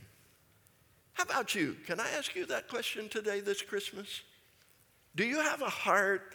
How 1.13 1.25
about 1.25 1.55
you? 1.55 1.77
Can 1.87 2.01
I 2.01 2.09
ask 2.17 2.35
you 2.35 2.47
that 2.47 2.69
question 2.69 3.11
today, 3.11 3.41
this 3.41 3.61
Christmas? 3.61 4.23
Do 5.15 5.27
you 5.27 5.43
have 5.43 5.61
a 5.61 5.69
heart 5.69 6.35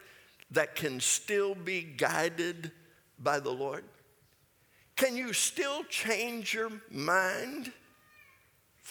that 0.52 0.76
can 0.76 1.00
still 1.00 1.56
be 1.56 1.82
guided 1.82 2.72
by 3.20 3.40
the 3.40 3.52
Lord? 3.52 3.84
Can 4.96 5.16
you 5.16 5.34
still 5.34 5.84
change 5.86 6.54
your 6.54 6.72
mind? 6.92 7.72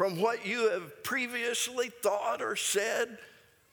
from 0.00 0.18
what 0.18 0.46
you 0.46 0.70
have 0.70 1.02
previously 1.02 1.90
thought 1.90 2.40
or 2.40 2.56
said 2.56 3.18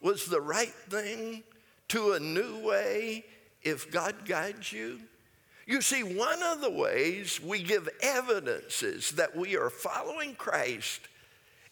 was 0.02 0.26
the 0.26 0.42
right 0.42 0.74
thing 0.90 1.42
to 1.88 2.12
a 2.12 2.20
new 2.20 2.60
way 2.60 3.24
if 3.62 3.90
God 3.92 4.26
guides 4.26 4.74
you? 4.74 5.00
You 5.66 5.82
see, 5.82 6.04
one 6.04 6.44
of 6.44 6.60
the 6.60 6.70
ways 6.70 7.40
we 7.42 7.64
give 7.64 7.88
evidences 8.02 9.12
that 9.12 9.38
we 9.38 9.56
are 9.56 9.70
following 9.70 10.36
Christ 10.36 11.00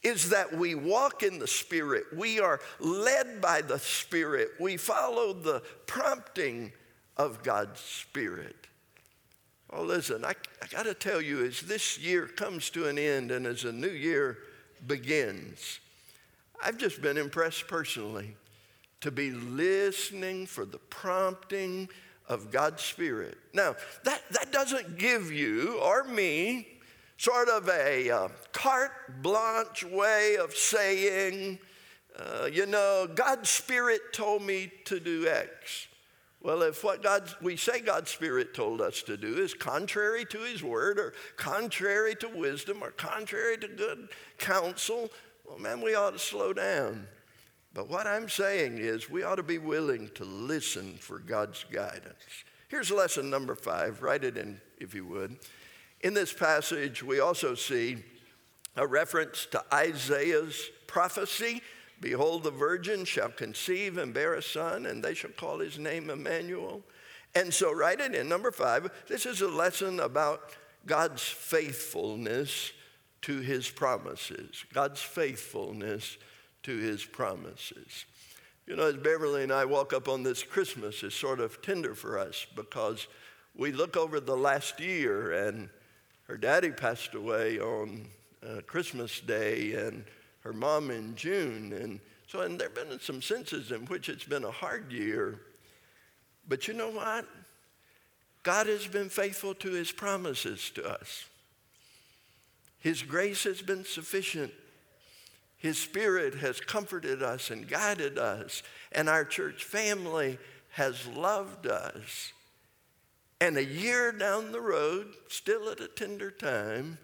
is 0.05 0.29
that 0.29 0.55
we 0.55 0.75
walk 0.75 1.23
in 1.23 1.39
the 1.39 1.47
Spirit. 1.47 2.05
We 2.15 2.39
are 2.39 2.59
led 2.79 3.41
by 3.41 3.61
the 3.61 3.79
Spirit. 3.79 4.51
We 4.59 4.77
follow 4.77 5.33
the 5.33 5.63
prompting 5.87 6.71
of 7.17 7.41
God's 7.41 7.79
Spirit. 7.79 8.67
Oh, 9.71 9.81
listen, 9.81 10.23
I, 10.23 10.33
I 10.61 10.67
got 10.67 10.83
to 10.83 10.93
tell 10.93 11.19
you, 11.19 11.43
as 11.43 11.61
this 11.61 11.97
year 11.97 12.27
comes 12.27 12.69
to 12.71 12.87
an 12.87 12.99
end 12.99 13.31
and 13.31 13.47
as 13.47 13.63
a 13.63 13.71
new 13.71 13.89
year 13.89 14.37
begins, 14.85 15.79
I've 16.63 16.77
just 16.77 17.01
been 17.01 17.17
impressed 17.17 17.67
personally 17.67 18.37
to 19.01 19.09
be 19.09 19.31
listening 19.31 20.45
for 20.45 20.65
the 20.65 20.77
prompting 20.77 21.89
of 22.29 22.51
God's 22.51 22.83
Spirit. 22.83 23.39
Now, 23.53 23.75
that, 24.03 24.21
that 24.31 24.51
doesn't 24.51 24.99
give 24.99 25.31
you 25.31 25.79
or 25.79 26.03
me 26.03 26.67
sort 27.17 27.49
of 27.49 27.69
a 27.69 28.09
uh, 28.09 28.27
carte 28.51 29.21
blanche 29.21 29.83
way 29.83 30.37
of 30.37 30.53
saying, 30.53 31.59
uh, 32.17 32.45
you 32.51 32.65
know, 32.65 33.07
God's 33.13 33.49
Spirit 33.49 34.01
told 34.13 34.41
me 34.41 34.71
to 34.85 34.99
do 34.99 35.27
X. 35.27 35.87
Well, 36.41 36.61
if 36.61 36.83
what 36.83 37.01
God, 37.01 37.27
we 37.41 37.57
say 37.57 37.81
God's 37.81 38.11
Spirit 38.11 38.53
told 38.53 38.79
us 38.79 39.01
to 39.03 39.17
do 39.17 39.37
is 39.37 39.55
contrary 39.55 40.25
to 40.25 40.39
His 40.39 40.61
Word 40.61 40.99
or 40.99 41.13
contrary 41.37 42.15
to 42.17 42.29
wisdom 42.29 42.83
or 42.83 42.91
contrary 42.91 43.57
to 43.57 43.67
good 43.67 44.09
counsel, 44.37 45.09
well, 45.43 45.57
man, 45.57 45.81
we 45.81 45.95
ought 45.95 46.11
to 46.11 46.19
slow 46.19 46.53
down. 46.53 47.07
But 47.73 47.89
what 47.89 48.07
I'm 48.07 48.29
saying 48.29 48.77
is 48.77 49.09
we 49.09 49.23
ought 49.23 49.35
to 49.35 49.43
be 49.43 49.57
willing 49.57 50.09
to 50.15 50.23
listen 50.23 50.97
for 50.97 51.19
God's 51.19 51.65
guidance. 51.71 52.43
Here's 52.67 52.91
lesson 52.91 53.29
number 53.29 53.55
five. 53.55 54.01
Write 54.01 54.23
it 54.23 54.37
in 54.37 54.61
if 54.79 54.93
you 54.93 55.05
would. 55.07 55.37
In 56.01 56.13
this 56.13 56.33
passage, 56.33 57.01
we 57.01 57.19
also 57.19 57.55
see 57.55 57.97
a 58.75 58.85
reference 58.85 59.45
to 59.47 59.63
Isaiah's 59.73 60.69
prophecy 60.87 61.61
Behold, 62.01 62.43
the 62.43 62.51
virgin 62.51 63.05
shall 63.05 63.29
conceive 63.29 63.97
and 63.97 64.13
bear 64.13 64.33
a 64.33 64.41
son, 64.41 64.85
and 64.85 65.03
they 65.03 65.13
shall 65.13 65.31
call 65.31 65.59
his 65.59 65.79
name 65.79 66.09
Emmanuel. 66.09 66.83
And 67.33 67.53
so, 67.53 67.73
write 67.73 67.99
it 67.99 68.15
in 68.15 68.29
number 68.29 68.51
five. 68.51 68.89
This 69.07 69.25
is 69.25 69.41
a 69.41 69.47
lesson 69.47 69.99
about 69.99 70.51
God's 70.85 71.23
faithfulness 71.23 72.71
to 73.23 73.39
his 73.39 73.69
promises. 73.69 74.65
God's 74.73 75.01
faithfulness 75.01 76.17
to 76.63 76.77
his 76.77 77.03
promises. 77.03 78.05
You 78.67 78.75
know, 78.75 78.87
as 78.87 78.97
Beverly 78.97 79.43
and 79.43 79.51
I 79.51 79.65
walk 79.65 79.93
up 79.93 80.07
on 80.07 80.23
this 80.23 80.43
Christmas, 80.43 81.03
it's 81.03 81.15
sort 81.15 81.39
of 81.39 81.61
tender 81.61 81.95
for 81.95 82.17
us 82.17 82.45
because 82.55 83.07
we 83.55 83.71
look 83.71 83.95
over 83.95 84.19
the 84.19 84.35
last 84.35 84.79
year 84.79 85.31
and 85.47 85.69
her 86.25 86.37
daddy 86.37 86.71
passed 86.71 87.13
away 87.13 87.59
on 87.59 88.05
uh, 88.45 88.61
Christmas 88.67 89.19
Day 89.19 89.73
and 89.73 90.03
her 90.41 90.53
mom 90.53 90.91
in 90.91 91.15
June. 91.15 91.73
And 91.73 91.99
so, 92.27 92.41
and 92.41 92.59
there 92.59 92.69
have 92.69 92.89
been 92.89 92.99
some 92.99 93.21
senses 93.21 93.71
in 93.71 93.85
which 93.85 94.09
it's 94.09 94.23
been 94.23 94.43
a 94.43 94.51
hard 94.51 94.91
year. 94.91 95.39
But 96.47 96.67
you 96.67 96.73
know 96.73 96.89
what? 96.89 97.25
God 98.43 98.67
has 98.67 98.85
been 98.85 99.09
faithful 99.09 99.55
to 99.55 99.71
his 99.71 99.91
promises 99.91 100.69
to 100.75 100.87
us. 100.87 101.25
His 102.79 103.01
grace 103.01 103.43
has 103.45 103.63
been 103.63 103.83
sufficient. 103.83 104.51
His 105.57 105.79
spirit 105.79 106.35
has 106.35 106.59
comforted 106.59 107.23
us 107.23 107.49
and 107.49 107.67
guided 107.67 108.19
us, 108.19 108.61
and 108.91 109.09
our 109.09 109.25
church 109.25 109.63
family 109.63 110.37
has 110.73 111.07
loved 111.07 111.65
us. 111.65 112.33
And 113.45 113.57
a 113.57 113.63
year 113.63 114.11
down 114.11 114.51
the 114.51 114.59
road, 114.59 115.13
still 115.27 115.69
at 115.69 115.79
a 115.79 115.87
tender 115.87 116.31
time, 116.31 116.97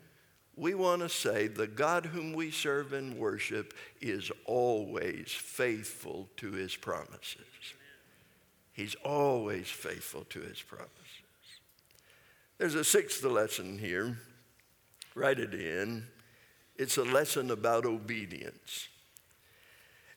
we 0.55 0.73
want 0.73 1.03
to 1.03 1.07
say 1.07 1.45
the 1.45 1.67
God 1.67 2.07
whom 2.07 2.33
we 2.33 2.49
serve 2.49 2.93
and 2.93 3.15
worship 3.15 3.75
is 4.01 4.31
always 4.45 5.31
faithful 5.31 6.29
to 6.37 6.51
his 6.53 6.75
promises. 6.75 7.45
He's 8.73 8.95
always 9.05 9.67
faithful 9.67 10.23
to 10.31 10.39
his 10.39 10.59
promises. 10.63 10.89
There's 12.57 12.73
a 12.73 12.83
sixth 12.83 13.23
lesson 13.23 13.77
here. 13.77 14.17
Write 15.13 15.37
it 15.37 15.53
in. 15.53 16.07
It's 16.75 16.97
a 16.97 17.03
lesson 17.03 17.51
about 17.51 17.85
obedience. 17.85 18.87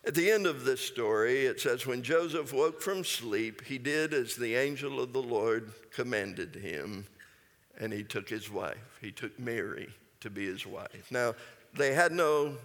At 0.07 0.15
the 0.15 0.31
end 0.31 0.47
of 0.47 0.65
this 0.65 0.83
story, 0.83 1.47
it 1.47 1.61
says, 1.61 1.87
When 1.87 2.03
Joseph 2.03 2.53
woke 2.53 2.83
from 2.83 3.05
sleep, 3.05 3.65
he 3.65 3.79
did 3.79 4.13
as 4.13 4.37
the 4.37 4.55
angel 4.55 5.01
of 5.01 5.15
the 5.15 5.23
Lord 5.23 5.73
commanded 5.93 6.55
him, 6.57 7.07
and 7.81 7.91
he 7.91 8.05
took 8.05 8.29
his 8.29 8.51
wife. 8.51 8.99
He 9.01 9.11
took 9.11 9.39
Mary 9.41 9.89
to 10.21 10.29
be 10.29 10.45
his 10.45 10.67
wife. 10.67 11.11
Now, 11.11 11.35
they 11.75 11.95
had 11.95 12.13
no 12.13 12.57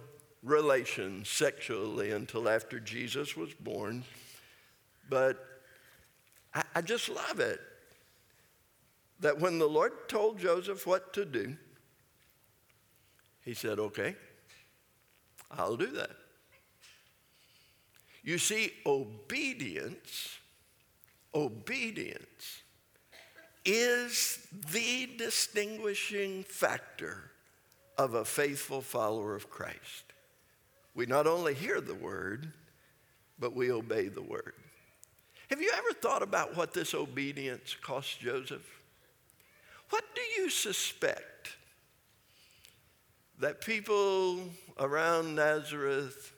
relations 0.42 1.30
sexually 1.30 2.10
until 2.10 2.48
after 2.48 2.78
Jesus 2.78 3.36
was 3.36 3.54
born. 3.54 4.04
But 5.08 5.44
I, 6.54 6.62
I 6.76 6.80
just 6.82 7.08
love 7.08 7.40
it 7.40 7.60
that 9.20 9.38
when 9.38 9.58
the 9.58 9.68
Lord 9.68 9.92
told 10.08 10.38
Joseph 10.38 10.86
what 10.86 11.12
to 11.14 11.24
do, 11.24 11.56
he 13.44 13.54
said, 13.54 13.78
Okay, 13.78 14.14
I'll 15.50 15.76
do 15.76 15.88
that. 15.92 16.10
You 18.22 18.38
see, 18.38 18.72
obedience, 18.84 20.38
obedience 21.34 22.62
is 23.64 24.46
the 24.72 25.08
distinguishing 25.16 26.44
factor 26.44 27.30
of 27.96 28.14
a 28.14 28.24
faithful 28.24 28.80
follower 28.80 29.34
of 29.34 29.50
Christ. 29.50 30.04
We 30.94 31.06
not 31.06 31.26
only 31.26 31.54
hear 31.54 31.80
the 31.80 31.94
word, 31.94 32.52
but 33.38 33.54
we 33.54 33.70
obey 33.70 34.08
the 34.08 34.22
word. 34.22 34.54
Have 35.48 35.60
you 35.60 35.72
ever 35.74 35.92
thought 35.92 36.22
about 36.22 36.56
what 36.56 36.72
this 36.72 36.94
obedience 36.94 37.76
cost 37.80 38.20
Joseph? 38.20 38.66
What 39.90 40.04
do 40.14 40.20
you 40.40 40.48
suspect 40.48 41.56
that 43.38 43.60
people 43.60 44.40
around 44.78 45.34
Nazareth 45.34 46.32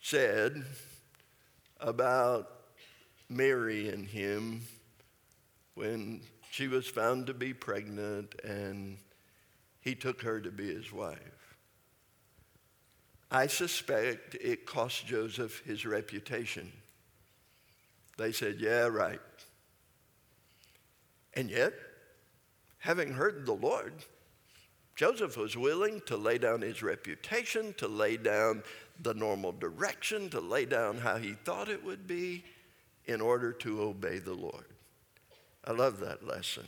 said 0.00 0.64
about 1.78 2.50
Mary 3.28 3.88
and 3.88 4.06
him 4.06 4.62
when 5.74 6.20
she 6.50 6.68
was 6.68 6.86
found 6.86 7.26
to 7.26 7.34
be 7.34 7.54
pregnant 7.54 8.34
and 8.44 8.98
he 9.80 9.94
took 9.94 10.22
her 10.22 10.40
to 10.40 10.50
be 10.50 10.74
his 10.74 10.92
wife. 10.92 11.18
I 13.30 13.46
suspect 13.46 14.34
it 14.34 14.66
cost 14.66 15.06
Joseph 15.06 15.62
his 15.64 15.86
reputation. 15.86 16.72
They 18.18 18.32
said, 18.32 18.56
Yeah, 18.58 18.86
right. 18.86 19.20
And 21.34 21.48
yet, 21.48 21.72
having 22.78 23.12
heard 23.12 23.46
the 23.46 23.52
Lord, 23.52 23.92
Joseph 25.00 25.38
was 25.38 25.56
willing 25.56 26.02
to 26.04 26.14
lay 26.18 26.36
down 26.36 26.60
his 26.60 26.82
reputation, 26.82 27.72
to 27.78 27.88
lay 27.88 28.18
down 28.18 28.62
the 29.00 29.14
normal 29.14 29.50
direction, 29.50 30.28
to 30.28 30.40
lay 30.40 30.66
down 30.66 30.98
how 30.98 31.16
he 31.16 31.32
thought 31.32 31.70
it 31.70 31.82
would 31.82 32.06
be 32.06 32.44
in 33.06 33.22
order 33.22 33.50
to 33.50 33.80
obey 33.80 34.18
the 34.18 34.34
Lord. 34.34 34.66
I 35.64 35.72
love 35.72 36.00
that 36.00 36.26
lesson. 36.26 36.66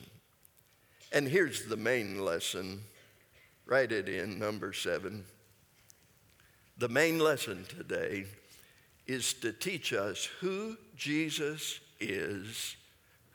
And 1.13 1.29
here's 1.29 1.67
the 1.67 1.77
main 1.77 2.25
lesson. 2.25 2.81
Write 3.67 3.93
it 3.93 4.09
in, 4.09 4.39
number 4.39 4.73
seven. 4.73 5.27
The 6.79 6.89
main 6.89 7.19
lesson 7.19 7.67
today 7.69 8.25
is 9.07 9.35
to 9.35 9.53
teach 9.53 9.93
us 9.93 10.27
who 10.41 10.79
Jesus 10.97 11.81
is, 12.01 12.77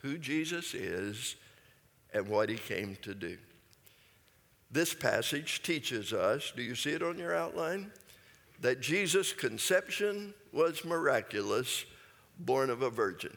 who 0.02 0.18
Jesus 0.18 0.74
is, 0.74 1.36
and 2.16 2.28
what 2.28 2.50
he 2.50 2.56
came 2.56 2.98
to 3.04 3.14
do. 3.14 3.38
This 4.69 4.93
passage 4.93 5.62
teaches 5.63 6.12
us, 6.12 6.51
do 6.56 6.62
you 6.62 6.75
see 6.75 6.91
it 6.91 7.01
on 7.01 7.17
your 7.17 7.36
outline? 7.36 7.91
That 8.62 8.82
Jesus' 8.82 9.34
conception 9.34 10.34
was 10.51 10.84
miraculous, 10.84 11.86
born 12.39 12.69
of 12.69 12.82
a 12.82 12.89
virgin. 12.89 13.36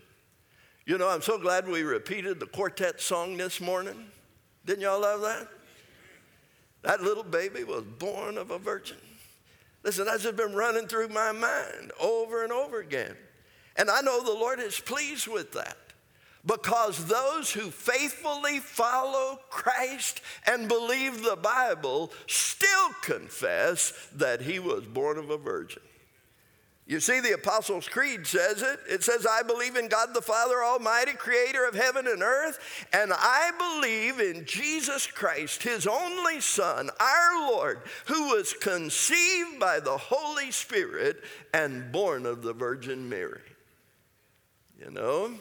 You 0.86 0.98
know, 0.98 1.08
I'm 1.08 1.22
so 1.22 1.38
glad 1.38 1.68
we 1.68 1.82
repeated 1.82 2.40
the 2.40 2.46
quartet 2.46 3.00
song 3.00 3.36
this 3.36 3.60
morning. 3.60 4.06
Didn't 4.66 4.82
y'all 4.82 5.00
love 5.00 5.20
that? 5.20 5.48
That 6.82 7.02
little 7.02 7.22
baby 7.22 7.64
was 7.64 7.84
born 7.84 8.38
of 8.38 8.50
a 8.50 8.58
virgin. 8.58 8.96
Listen, 9.82 10.06
that's 10.06 10.22
just 10.24 10.36
been 10.36 10.54
running 10.54 10.88
through 10.88 11.08
my 11.08 11.32
mind 11.32 11.92
over 12.00 12.42
and 12.42 12.52
over 12.52 12.80
again. 12.80 13.14
And 13.76 13.90
I 13.90 14.00
know 14.00 14.22
the 14.22 14.32
Lord 14.32 14.58
is 14.58 14.80
pleased 14.80 15.28
with 15.28 15.52
that 15.52 15.76
because 16.44 17.06
those 17.06 17.50
who 17.52 17.70
faithfully 17.70 18.58
follow 18.58 19.38
Christ 19.50 20.20
and 20.46 20.68
believe 20.68 21.22
the 21.22 21.36
Bible 21.36 22.12
still 22.26 22.90
confess 23.02 23.92
that 24.14 24.40
he 24.42 24.58
was 24.58 24.84
born 24.86 25.18
of 25.18 25.30
a 25.30 25.36
virgin. 25.36 25.82
You 26.90 26.98
see, 26.98 27.20
the 27.20 27.34
Apostles' 27.34 27.88
Creed 27.88 28.26
says 28.26 28.62
it. 28.62 28.80
It 28.88 29.04
says, 29.04 29.24
I 29.24 29.44
believe 29.44 29.76
in 29.76 29.86
God 29.86 30.12
the 30.12 30.20
Father 30.20 30.64
Almighty, 30.64 31.12
creator 31.12 31.64
of 31.64 31.76
heaven 31.76 32.08
and 32.08 32.20
earth, 32.20 32.58
and 32.92 33.12
I 33.14 33.52
believe 33.56 34.18
in 34.18 34.44
Jesus 34.44 35.06
Christ, 35.06 35.62
his 35.62 35.86
only 35.86 36.40
Son, 36.40 36.90
our 36.98 37.48
Lord, 37.48 37.82
who 38.06 38.34
was 38.34 38.54
conceived 38.54 39.60
by 39.60 39.78
the 39.78 39.96
Holy 39.96 40.50
Spirit 40.50 41.22
and 41.54 41.92
born 41.92 42.26
of 42.26 42.42
the 42.42 42.54
Virgin 42.54 43.08
Mary. 43.08 43.38
You 44.76 44.90
know, 44.90 45.34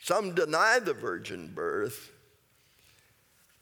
some 0.00 0.34
deny 0.34 0.78
the 0.78 0.94
virgin 0.94 1.52
birth, 1.54 2.10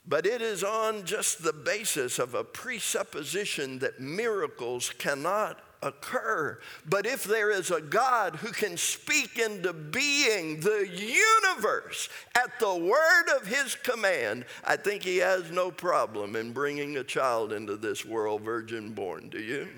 but 0.06 0.24
it 0.24 0.40
is 0.40 0.64
on 0.64 1.04
just 1.04 1.42
the 1.42 1.52
basis 1.52 2.18
of 2.18 2.34
a 2.34 2.44
presupposition 2.44 3.78
that 3.80 4.00
miracles 4.00 4.90
cannot 4.98 5.60
occur. 5.82 6.58
But 6.86 7.06
if 7.06 7.24
there 7.24 7.50
is 7.50 7.70
a 7.70 7.80
God 7.80 8.36
who 8.36 8.50
can 8.50 8.76
speak 8.76 9.38
into 9.38 9.72
being 9.72 10.60
the 10.60 10.88
universe 10.88 12.08
at 12.34 12.58
the 12.58 12.74
word 12.74 13.36
of 13.36 13.46
his 13.46 13.74
command, 13.74 14.44
I 14.64 14.76
think 14.76 15.02
he 15.02 15.18
has 15.18 15.50
no 15.50 15.70
problem 15.70 16.36
in 16.36 16.52
bringing 16.52 16.96
a 16.96 17.04
child 17.04 17.52
into 17.52 17.76
this 17.76 18.04
world 18.04 18.42
virgin 18.42 18.92
born. 18.92 19.28
Do 19.28 19.38
you? 19.38 19.68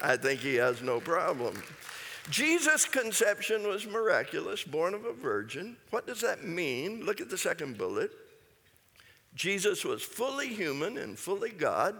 I 0.00 0.16
think 0.16 0.40
he 0.40 0.54
has 0.56 0.82
no 0.82 1.00
problem. 1.00 1.62
Jesus' 2.30 2.84
conception 2.84 3.68
was 3.68 3.86
miraculous, 3.86 4.64
born 4.64 4.94
of 4.94 5.04
a 5.04 5.12
virgin. 5.12 5.76
What 5.90 6.06
does 6.06 6.20
that 6.22 6.44
mean? 6.44 7.04
Look 7.04 7.20
at 7.20 7.30
the 7.30 7.38
second 7.38 7.78
bullet. 7.78 8.10
Jesus 9.34 9.84
was 9.84 10.02
fully 10.02 10.48
human 10.48 10.98
and 10.98 11.18
fully 11.18 11.50
God. 11.50 11.94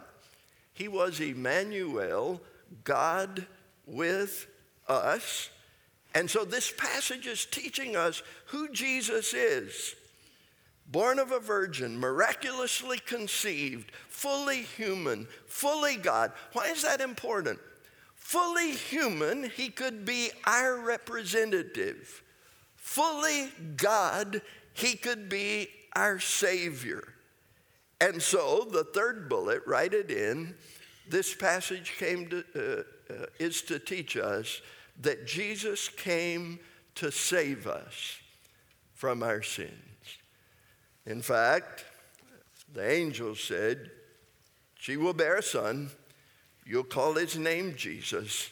He 0.73 0.89
was 0.89 1.21
Emmanuel, 1.21 2.41
God 2.83 3.47
with 3.87 4.47
us. 4.89 5.51
And 6.15 6.31
so 6.31 6.45
this 6.45 6.73
passage 6.73 7.27
is 7.27 7.45
teaching 7.45 7.95
us 7.95 8.23
who 8.47 8.71
Jesus 8.71 9.35
is. 9.35 9.95
Born 10.89 11.19
of 11.19 11.31
a 11.31 11.41
virgin, 11.41 11.99
miraculously 11.99 12.99
conceived, 12.99 13.93
fully 14.09 14.63
human, 14.63 15.27
fully 15.47 15.97
God. 15.97 16.33
Why 16.53 16.69
is 16.69 16.83
that 16.83 17.01
important? 17.01 17.59
Fully 18.27 18.73
human, 18.73 19.51
he 19.51 19.69
could 19.69 20.05
be 20.05 20.31
our 20.47 20.81
representative. 20.81 22.25
Fully 22.75 23.53
God, 23.77 24.43
he 24.75 24.97
could 24.97 25.29
be 25.29 25.69
our 25.95 26.19
Savior. 26.19 27.05
And 28.01 28.21
so 28.21 28.67
the 28.69 28.83
third 28.83 29.29
bullet, 29.29 29.63
write 29.65 29.95
it 29.95 30.11
in, 30.11 30.57
this 31.09 31.37
passage 31.37 31.93
came 32.01 32.29
to, 32.31 32.45
uh, 32.57 33.15
uh, 33.15 33.27
is 33.39 33.63
to 33.63 33.79
teach 33.79 34.17
us 34.17 34.61
that 35.03 35.25
Jesus 35.25 35.89
came 35.89 36.59
to 36.97 37.13
save 37.13 37.69
us 37.69 38.19
from 38.93 39.23
our 39.23 39.41
sins. 39.41 39.71
In 41.07 41.23
fact, 41.23 41.85
the 42.75 42.91
angel 42.91 43.37
said, 43.37 43.93
She 44.75 44.97
will 44.97 45.15
bear 45.15 45.37
a 45.37 45.43
son. 45.45 45.91
You'll 46.67 46.85
call 46.85 47.15
his 47.15 47.39
name 47.39 47.75
Jesus, 47.77 48.51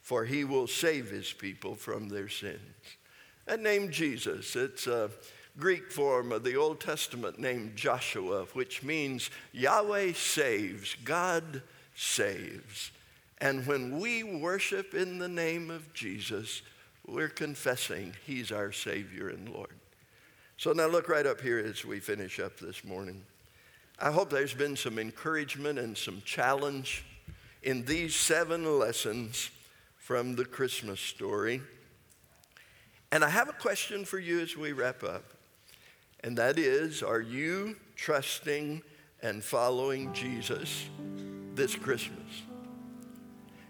for 0.00 0.24
he 0.24 0.44
will 0.44 0.68
save 0.68 1.10
his 1.10 1.32
people 1.32 1.74
from 1.74 2.08
their 2.08 2.28
sins. 2.28 2.60
That 3.46 3.60
name 3.60 3.90
Jesus, 3.90 4.54
it's 4.54 4.86
a 4.86 5.10
Greek 5.58 5.90
form 5.90 6.30
of 6.30 6.44
the 6.44 6.54
Old 6.54 6.80
Testament 6.80 7.40
name 7.40 7.72
Joshua, 7.74 8.44
which 8.52 8.84
means 8.84 9.30
Yahweh 9.52 10.12
saves, 10.12 10.94
God 11.04 11.62
saves. 11.96 12.92
And 13.40 13.66
when 13.66 13.98
we 13.98 14.22
worship 14.22 14.94
in 14.94 15.18
the 15.18 15.28
name 15.28 15.70
of 15.70 15.92
Jesus, 15.92 16.62
we're 17.06 17.28
confessing 17.28 18.14
He's 18.24 18.52
our 18.52 18.70
Savior 18.70 19.30
and 19.30 19.48
Lord. 19.48 19.74
So 20.58 20.72
now 20.72 20.86
look 20.86 21.08
right 21.08 21.26
up 21.26 21.40
here 21.40 21.58
as 21.58 21.84
we 21.84 21.98
finish 21.98 22.38
up 22.38 22.58
this 22.58 22.84
morning. 22.84 23.22
I 23.98 24.12
hope 24.12 24.30
there's 24.30 24.54
been 24.54 24.76
some 24.76 24.98
encouragement 24.98 25.78
and 25.78 25.96
some 25.96 26.22
challenge 26.24 27.04
in 27.62 27.84
these 27.84 28.14
seven 28.14 28.78
lessons 28.78 29.50
from 29.96 30.36
the 30.36 30.44
Christmas 30.44 31.00
story. 31.00 31.60
And 33.10 33.24
I 33.24 33.28
have 33.28 33.48
a 33.48 33.52
question 33.52 34.04
for 34.04 34.18
you 34.18 34.40
as 34.40 34.56
we 34.56 34.72
wrap 34.72 35.02
up, 35.02 35.24
and 36.22 36.36
that 36.38 36.58
is 36.58 37.02
Are 37.02 37.20
you 37.20 37.76
trusting 37.96 38.82
and 39.22 39.42
following 39.42 40.12
Jesus 40.12 40.88
this 41.54 41.74
Christmas. 41.74 42.42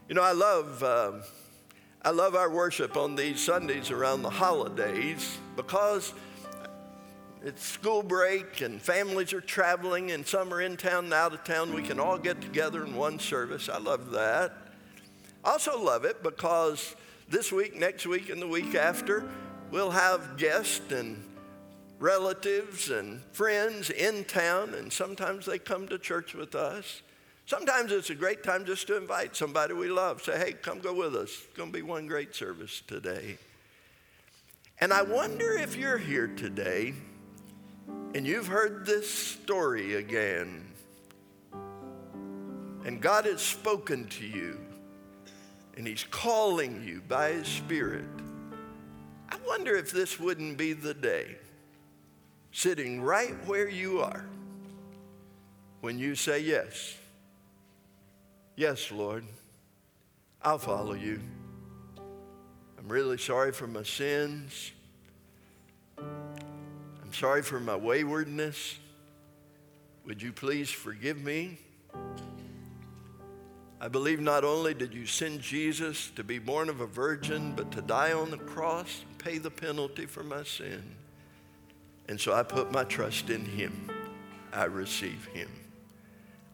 You 0.09 0.15
know, 0.15 0.23
I 0.23 0.33
love, 0.33 0.83
uh, 0.83 1.13
I 2.03 2.11
love 2.11 2.35
our 2.35 2.51
worship 2.51 2.97
on 2.97 3.17
these 3.17 3.41
Sundays 3.41 3.91
around 3.91 4.23
the 4.23 4.31
holidays 4.31 5.39
because 5.57 6.13
it's 7.45 7.63
school 7.63 8.03
break 8.03 8.61
and 8.61 8.81
families 8.83 9.33
are 9.33 9.41
traveling 9.41 10.11
and 10.11 10.27
some 10.27 10.53
are 10.53 10.61
in 10.61 10.77
town 10.77 11.05
and 11.05 11.15
out 11.15 11.33
of 11.33 11.45
town. 11.45 11.73
We 11.73 11.83
can 11.83 12.01
all 12.01 12.19
get 12.19 12.41
together 12.41 12.85
in 12.85 12.97
one 12.97 13.19
service. 13.19 13.69
I 13.69 13.79
love 13.79 14.11
that. 14.11 14.53
I 15.45 15.53
also 15.53 15.81
love 15.81 16.05
it 16.05 16.23
because 16.23 16.97
this 17.29 17.53
week, 17.53 17.77
next 17.77 18.07
week, 18.07 18.29
and 18.29 18.43
the 18.43 18.49
week 18.49 18.75
after, 18.75 19.29
we'll 19.71 19.91
have 19.91 20.37
guests 20.37 20.91
and 20.91 21.23
relatives 21.99 22.91
and 22.91 23.23
friends 23.33 23.91
in 23.91 24.25
town, 24.25 24.75
and 24.75 24.93
sometimes 24.93 25.47
they 25.47 25.59
come 25.59 25.87
to 25.89 25.99
church 25.99 26.35
with 26.35 26.55
us. 26.55 27.03
Sometimes 27.47 27.93
it's 27.93 28.11
a 28.11 28.15
great 28.15 28.43
time 28.43 28.65
just 28.67 28.87
to 28.89 28.97
invite 28.97 29.35
somebody 29.35 29.75
we 29.75 29.89
love. 29.89 30.23
Say, 30.23 30.39
hey, 30.39 30.53
come 30.53 30.81
go 30.81 30.93
with 30.93 31.15
us. 31.15 31.31
It's 31.31 31.57
going 31.57 31.73
to 31.73 31.79
be 31.79 31.83
one 31.83 32.07
great 32.07 32.35
service 32.35 32.83
today. 32.87 33.39
And 34.81 34.93
I 34.93 35.03
wonder 35.03 35.53
if 35.53 35.77
you're 35.77 35.99
here 35.99 36.29
today 36.29 36.95
and 38.15 38.27
you've 38.27 38.47
heard 38.47 38.87
this 38.87 39.11
story 39.11 39.95
again, 39.95 40.67
and 42.85 43.01
God 43.01 43.27
has 43.27 43.41
spoken 43.41 44.07
to 44.09 44.27
you, 44.27 44.59
and 45.77 45.87
He's 45.87 46.05
calling 46.05 46.83
you 46.83 47.03
by 47.07 47.33
His 47.33 47.47
Spirit. 47.47 48.09
I 49.31 49.37
wonder 49.47 49.77
if 49.77 49.91
this 49.91 50.19
wouldn't 50.19 50.57
be 50.57 50.73
the 50.73 50.95
day, 50.95 51.37
sitting 52.51 53.03
right 53.03 53.35
where 53.47 53.69
you 53.69 54.01
are, 54.01 54.25
when 55.81 55.99
you 55.99 56.15
say 56.15 56.41
yes. 56.41 56.97
Yes, 58.57 58.91
Lord, 58.91 59.25
I'll 60.43 60.59
follow 60.59 60.95
you. 60.95 61.21
I'm 62.79 62.89
really 62.89 63.19
sorry 63.19 63.53
for 63.53 63.67
my 63.67 63.83
sins. 63.83 64.73
Sorry 67.19 67.43
for 67.43 67.59
my 67.59 67.75
waywardness. 67.75 68.79
Would 70.05 70.23
you 70.23 70.33
please 70.33 70.71
forgive 70.71 71.21
me? 71.21 71.59
I 73.81 73.89
believe 73.89 74.21
not 74.21 74.45
only 74.45 74.73
did 74.73 74.95
you 74.95 75.05
send 75.05 75.41
Jesus 75.41 76.11
to 76.15 76.23
be 76.23 76.39
born 76.39 76.69
of 76.69 76.81
a 76.81 76.87
virgin, 76.87 77.55
but 77.57 77.73
to 77.73 77.83
die 77.83 78.13
on 78.13 78.31
the 78.31 78.37
cross 78.37 79.03
and 79.05 79.19
pay 79.19 79.39
the 79.39 79.51
penalty 79.51 80.07
for 80.07 80.23
my 80.23 80.45
sin. 80.45 80.81
And 82.09 82.21
so 82.21 82.35
I 82.35 82.45
put 82.45 82.71
my 82.71 82.85
trust 82.85 83.31
in 83.31 83.45
him. 83.45 83.91
I 84.53 84.67
receive 84.67 85.27
him. 85.35 85.49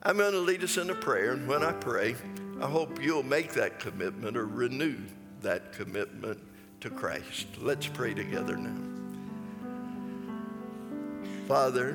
I'm 0.02 0.16
going 0.16 0.32
to 0.32 0.38
lead 0.38 0.64
us 0.64 0.78
in 0.78 0.88
a 0.88 0.94
prayer, 0.94 1.32
and 1.32 1.46
when 1.46 1.62
I 1.62 1.72
pray, 1.72 2.16
I 2.62 2.70
hope 2.70 3.02
you'll 3.02 3.22
make 3.22 3.52
that 3.52 3.80
commitment 3.80 4.34
or 4.34 4.46
renew 4.46 4.96
that 5.42 5.74
commitment 5.74 6.40
to 6.80 6.88
Christ. 6.88 7.48
Let's 7.60 7.86
pray 7.86 8.14
together 8.14 8.56
now. 8.56 8.93
Father, 11.48 11.94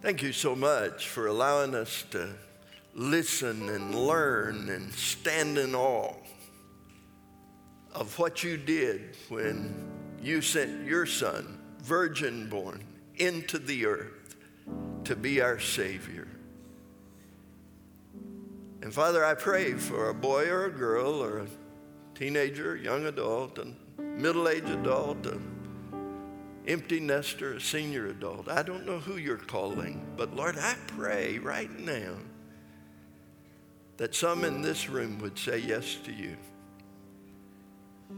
thank 0.00 0.22
you 0.22 0.32
so 0.32 0.56
much 0.56 1.08
for 1.08 1.28
allowing 1.28 1.72
us 1.72 2.04
to 2.10 2.30
listen 2.94 3.68
and 3.68 3.94
learn 3.94 4.68
and 4.68 4.92
stand 4.92 5.56
in 5.56 5.76
awe 5.76 6.12
of 7.94 8.18
what 8.18 8.42
you 8.42 8.56
did 8.56 9.16
when 9.28 9.72
you 10.20 10.40
sent 10.40 10.84
your 10.84 11.06
son, 11.06 11.60
virgin 11.78 12.48
born, 12.48 12.82
into 13.18 13.60
the 13.60 13.86
earth 13.86 14.34
to 15.04 15.14
be 15.14 15.40
our 15.40 15.60
Savior. 15.60 16.26
And 18.82 18.92
Father, 18.92 19.24
I 19.24 19.34
pray 19.34 19.74
for 19.74 20.08
a 20.08 20.14
boy 20.14 20.48
or 20.48 20.64
a 20.64 20.72
girl 20.72 21.22
or 21.22 21.38
a 21.38 21.46
teenager, 22.16 22.74
young 22.74 23.06
adult, 23.06 23.58
a 23.58 23.68
middle 24.02 24.48
aged 24.48 24.70
adult, 24.70 25.24
a 25.26 25.38
empty 26.66 27.00
nester, 27.00 27.54
a 27.54 27.60
senior 27.60 28.06
adult. 28.06 28.48
I 28.48 28.62
don't 28.62 28.86
know 28.86 28.98
who 28.98 29.16
you're 29.16 29.36
calling, 29.36 30.04
but 30.16 30.34
Lord, 30.34 30.56
I 30.58 30.74
pray 30.86 31.38
right 31.38 31.70
now 31.80 32.14
that 33.96 34.14
some 34.14 34.44
in 34.44 34.62
this 34.62 34.88
room 34.88 35.18
would 35.18 35.38
say 35.38 35.58
yes 35.58 35.96
to 36.04 36.12
you. 36.12 36.36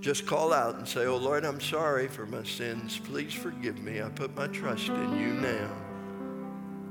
Just 0.00 0.26
call 0.26 0.52
out 0.52 0.76
and 0.76 0.86
say, 0.86 1.06
Oh 1.06 1.16
Lord, 1.16 1.44
I'm 1.44 1.60
sorry 1.60 2.08
for 2.08 2.26
my 2.26 2.42
sins. 2.42 2.98
Please 2.98 3.32
forgive 3.32 3.78
me. 3.78 4.02
I 4.02 4.08
put 4.08 4.34
my 4.36 4.48
trust 4.48 4.88
in 4.88 5.18
you 5.18 5.34
now. 5.34 5.70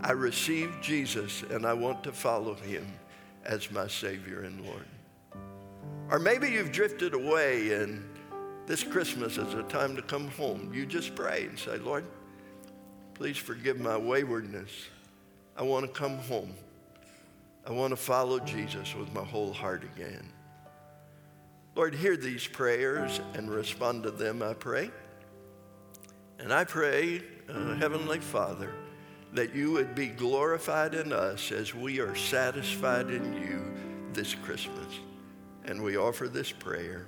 I 0.01 0.11
received 0.11 0.81
Jesus 0.81 1.43
and 1.43 1.65
I 1.65 1.73
want 1.73 2.03
to 2.03 2.11
follow 2.11 2.55
him 2.55 2.85
as 3.45 3.71
my 3.71 3.87
Savior 3.87 4.41
and 4.43 4.65
Lord. 4.65 4.85
Or 6.09 6.19
maybe 6.19 6.49
you've 6.49 6.71
drifted 6.71 7.13
away 7.13 7.73
and 7.73 8.03
this 8.65 8.83
Christmas 8.83 9.37
is 9.37 9.53
a 9.53 9.63
time 9.63 9.95
to 9.95 10.01
come 10.01 10.29
home. 10.29 10.71
You 10.73 10.85
just 10.85 11.15
pray 11.15 11.45
and 11.45 11.59
say, 11.59 11.77
Lord, 11.77 12.05
please 13.13 13.37
forgive 13.37 13.79
my 13.79 13.97
waywardness. 13.97 14.71
I 15.57 15.63
want 15.63 15.85
to 15.85 15.91
come 15.91 16.17
home. 16.17 16.53
I 17.67 17.71
want 17.71 17.91
to 17.91 17.97
follow 17.97 18.39
Jesus 18.39 18.95
with 18.95 19.13
my 19.13 19.23
whole 19.23 19.53
heart 19.53 19.83
again. 19.83 20.27
Lord, 21.75 21.95
hear 21.95 22.15
these 22.15 22.45
prayers 22.45 23.19
and 23.33 23.49
respond 23.49 24.03
to 24.03 24.11
them, 24.11 24.41
I 24.41 24.53
pray. 24.53 24.91
And 26.39 26.53
I 26.53 26.63
pray, 26.63 27.21
uh, 27.49 27.75
Heavenly 27.75 28.19
Father, 28.19 28.73
that 29.33 29.55
you 29.55 29.71
would 29.71 29.95
be 29.95 30.07
glorified 30.07 30.93
in 30.93 31.11
us 31.11 31.51
as 31.51 31.73
we 31.73 31.99
are 31.99 32.15
satisfied 32.15 33.09
in 33.09 33.33
you 33.33 33.73
this 34.13 34.35
Christmas. 34.35 34.99
And 35.65 35.81
we 35.81 35.97
offer 35.97 36.27
this 36.27 36.51
prayer 36.51 37.07